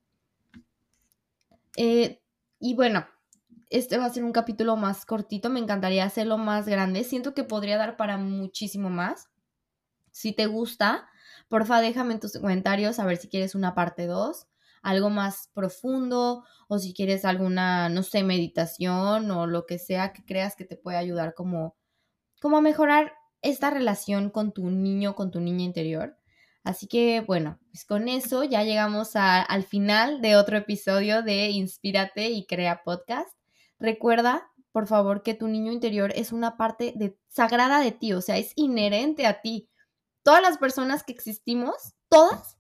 Eh, 1.76 2.22
y 2.60 2.74
bueno, 2.74 3.06
este 3.70 3.98
va 3.98 4.06
a 4.06 4.14
ser 4.14 4.24
un 4.24 4.32
capítulo 4.32 4.78
más 4.78 5.06
cortito, 5.06 5.50
me 5.50 5.60
encantaría 5.60 6.06
hacerlo 6.06 6.38
más 6.38 6.68
grande. 6.68 7.04
Siento 7.04 7.34
que 7.34 7.44
podría 7.44 7.78
dar 7.78 7.98
para 7.98 8.18
muchísimo 8.18 8.90
más. 8.90 9.28
Si 10.12 10.34
te 10.34 10.46
gusta, 10.46 11.10
Porfa, 11.50 11.80
déjame 11.80 12.14
en 12.14 12.20
tus 12.20 12.34
comentarios 12.34 13.00
a 13.00 13.06
ver 13.06 13.18
si 13.18 13.30
quieres 13.30 13.56
una 13.56 13.74
parte 13.74 14.06
2, 14.06 14.48
algo 14.82 15.10
más 15.10 15.50
profundo 15.54 16.44
o 16.68 16.80
si 16.80 16.94
quieres 16.94 17.24
alguna, 17.24 17.90
no 17.90 18.04
sé, 18.04 18.24
meditación 18.24 19.32
o 19.32 19.48
lo 19.48 19.66
que 19.66 19.80
sea 19.80 20.12
que 20.12 20.26
creas 20.26 20.56
que 20.56 20.66
te 20.66 20.76
pueda 20.76 21.00
ayudar 21.00 21.34
como, 21.34 21.78
como 22.42 22.58
a 22.58 22.62
mejorar 22.62 23.14
esta 23.42 23.70
relación 23.70 24.30
con 24.30 24.52
tu 24.52 24.70
niño, 24.70 25.16
con 25.16 25.32
tu 25.32 25.40
niña 25.40 25.64
interior. 25.64 26.18
Así 26.64 26.88
que 26.88 27.22
bueno, 27.22 27.60
pues 27.72 27.86
con 27.86 28.10
eso 28.10 28.44
ya 28.44 28.64
llegamos 28.64 29.12
al 29.16 29.64
final 29.64 30.22
de 30.22 30.36
otro 30.36 30.58
episodio 30.58 31.24
de 31.24 31.50
Inspírate 31.50 32.30
y 32.30 32.46
Crea 32.46 32.82
Podcast. 32.84 33.30
Recuerda, 33.80 34.52
por 34.74 34.86
favor, 34.88 35.24
que 35.24 35.34
tu 35.34 35.48
niño 35.48 35.72
interior 35.72 36.12
es 36.14 36.34
una 36.34 36.58
parte 36.58 36.94
de, 36.98 37.18
sagrada 37.30 37.80
de 37.80 37.94
ti, 37.94 38.12
o 38.12 38.22
sea, 38.22 38.38
es 38.38 38.52
inherente 38.56 39.26
a 39.26 39.42
ti 39.42 39.70
todas 40.28 40.42
las 40.42 40.58
personas 40.58 41.04
que 41.04 41.14
existimos, 41.14 41.96
todas, 42.10 42.58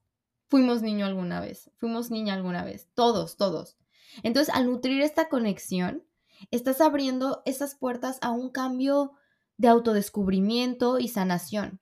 fuimos 0.47 0.81
niño 0.81 1.05
alguna 1.05 1.41
vez, 1.41 1.69
fuimos 1.75 2.09
niña 2.09 2.33
alguna 2.33 2.63
vez, 2.63 2.87
todos, 2.93 3.35
todos. 3.35 3.75
Entonces, 4.23 4.55
al 4.55 4.67
nutrir 4.67 5.01
esta 5.01 5.27
conexión, 5.27 6.01
estás 6.49 6.79
abriendo 6.79 7.41
esas 7.45 7.75
puertas 7.75 8.19
a 8.21 8.31
un 8.31 8.51
cambio 8.51 9.15
de 9.57 9.67
autodescubrimiento 9.67 10.97
y 10.97 11.09
sanación. 11.09 11.81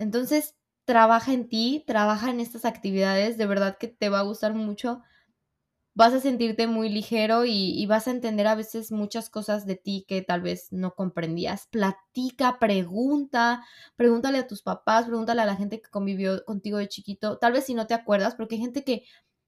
Entonces, 0.00 0.56
trabaja 0.84 1.32
en 1.32 1.48
ti, 1.48 1.84
trabaja 1.86 2.30
en 2.30 2.40
estas 2.40 2.64
actividades, 2.64 3.38
de 3.38 3.46
verdad 3.46 3.78
que 3.78 3.86
te 3.86 4.08
va 4.08 4.18
a 4.18 4.24
gustar 4.24 4.54
mucho 4.54 5.02
vas 5.96 6.12
a 6.12 6.20
sentirte 6.20 6.66
muy 6.66 6.90
ligero 6.90 7.46
y, 7.46 7.84
vas 7.86 8.06
a 8.06 8.10
entender 8.10 8.46
a 8.46 8.54
veces 8.54 8.92
muchas 8.92 9.30
cosas 9.30 9.64
de 9.64 9.76
ti 9.76 10.04
que 10.06 10.20
tal 10.20 10.42
vez 10.42 10.68
no 10.70 10.94
comprendías. 10.94 11.68
Platica, 11.68 12.58
pregunta, 12.58 13.64
pregúntale 13.96 14.38
a 14.38 14.46
tus 14.46 14.62
papás, 14.62 15.06
pregúntale 15.06 15.40
a 15.40 15.46
la 15.46 15.56
gente 15.56 15.80
que 15.80 15.88
convivió 15.88 16.44
contigo 16.44 16.76
de 16.76 16.88
chiquito, 16.88 17.38
tal 17.38 17.54
vez 17.54 17.64
si 17.64 17.72
no 17.72 17.86
te 17.86 17.94
acuerdas, 17.94 18.34
porque 18.34 18.56
hay 18.56 18.60
gente 18.60 18.84
que 18.84 19.04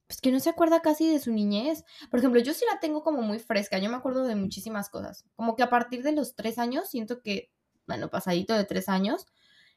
pues 0.07 0.21
que 0.21 0.31
no 0.31 0.39
se 0.39 0.49
acuerda 0.49 0.81
casi 0.81 1.07
de 1.07 1.19
su 1.19 1.31
niñez. 1.31 1.83
Por 2.09 2.19
ejemplo, 2.19 2.41
yo 2.41 2.55
sí 2.55 2.65
la 2.71 2.79
tengo 2.79 3.03
como 3.03 3.21
muy 3.21 3.37
fresca, 3.37 3.77
yo 3.77 3.91
me 3.91 3.97
acuerdo 3.97 4.23
de 4.23 4.35
muchísimas 4.35 4.89
cosas. 4.89 5.23
Como 5.35 5.55
que 5.55 5.61
a 5.61 5.69
partir 5.69 6.01
de 6.01 6.13
los 6.13 6.35
tres 6.35 6.57
años, 6.57 6.89
siento 6.89 7.21
que, 7.21 7.51
bueno, 7.85 8.09
pasadito 8.09 8.55
de 8.55 8.63
tres 8.63 8.89
años, 8.89 9.27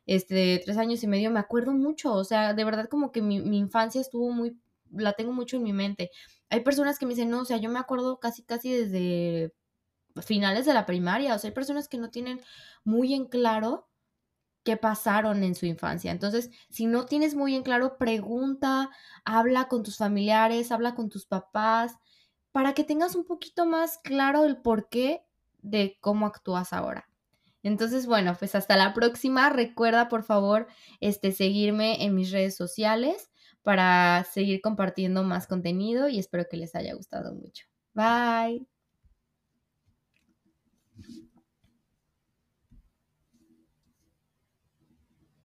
este, 0.06 0.62
tres 0.64 0.78
años 0.78 1.02
y 1.02 1.06
medio, 1.06 1.30
me 1.30 1.38
acuerdo 1.38 1.72
mucho. 1.74 2.14
O 2.14 2.24
sea, 2.24 2.54
de 2.54 2.64
verdad 2.64 2.88
como 2.88 3.12
que 3.12 3.20
mi, 3.20 3.42
mi 3.42 3.58
infancia 3.58 4.00
estuvo 4.00 4.30
muy, 4.30 4.58
la 4.90 5.12
tengo 5.12 5.32
mucho 5.32 5.58
en 5.58 5.64
mi 5.64 5.74
mente. 5.74 6.10
Hay 6.52 6.60
personas 6.60 6.98
que 6.98 7.06
me 7.06 7.14
dicen, 7.14 7.30
no, 7.30 7.40
o 7.40 7.44
sea, 7.46 7.56
yo 7.56 7.70
me 7.70 7.78
acuerdo 7.78 8.20
casi, 8.20 8.42
casi 8.42 8.70
desde 8.70 9.54
finales 10.20 10.66
de 10.66 10.74
la 10.74 10.84
primaria. 10.84 11.34
O 11.34 11.38
sea, 11.38 11.48
hay 11.48 11.54
personas 11.54 11.88
que 11.88 11.96
no 11.96 12.10
tienen 12.10 12.42
muy 12.84 13.14
en 13.14 13.24
claro 13.24 13.88
qué 14.62 14.76
pasaron 14.76 15.44
en 15.44 15.54
su 15.54 15.64
infancia. 15.64 16.12
Entonces, 16.12 16.50
si 16.68 16.84
no 16.84 17.06
tienes 17.06 17.34
muy 17.34 17.54
en 17.56 17.62
claro, 17.62 17.96
pregunta, 17.96 18.90
habla 19.24 19.68
con 19.68 19.82
tus 19.82 19.96
familiares, 19.96 20.70
habla 20.72 20.94
con 20.94 21.08
tus 21.08 21.24
papás, 21.24 21.96
para 22.52 22.74
que 22.74 22.84
tengas 22.84 23.14
un 23.14 23.24
poquito 23.24 23.64
más 23.64 23.98
claro 24.04 24.44
el 24.44 24.58
porqué 24.58 25.24
de 25.62 25.96
cómo 26.00 26.26
actúas 26.26 26.74
ahora. 26.74 27.08
Entonces, 27.62 28.04
bueno, 28.04 28.36
pues 28.38 28.54
hasta 28.54 28.76
la 28.76 28.92
próxima. 28.92 29.48
Recuerda, 29.48 30.10
por 30.10 30.22
favor, 30.22 30.66
este, 31.00 31.32
seguirme 31.32 32.04
en 32.04 32.14
mis 32.14 32.30
redes 32.30 32.56
sociales 32.56 33.31
para 33.62 34.24
seguir 34.32 34.60
compartiendo 34.60 35.22
más 35.24 35.46
contenido 35.46 36.08
y 36.08 36.18
espero 36.18 36.46
que 36.50 36.56
les 36.56 36.74
haya 36.74 36.94
gustado 36.94 37.34
mucho. 37.34 37.66
Bye. 37.94 38.71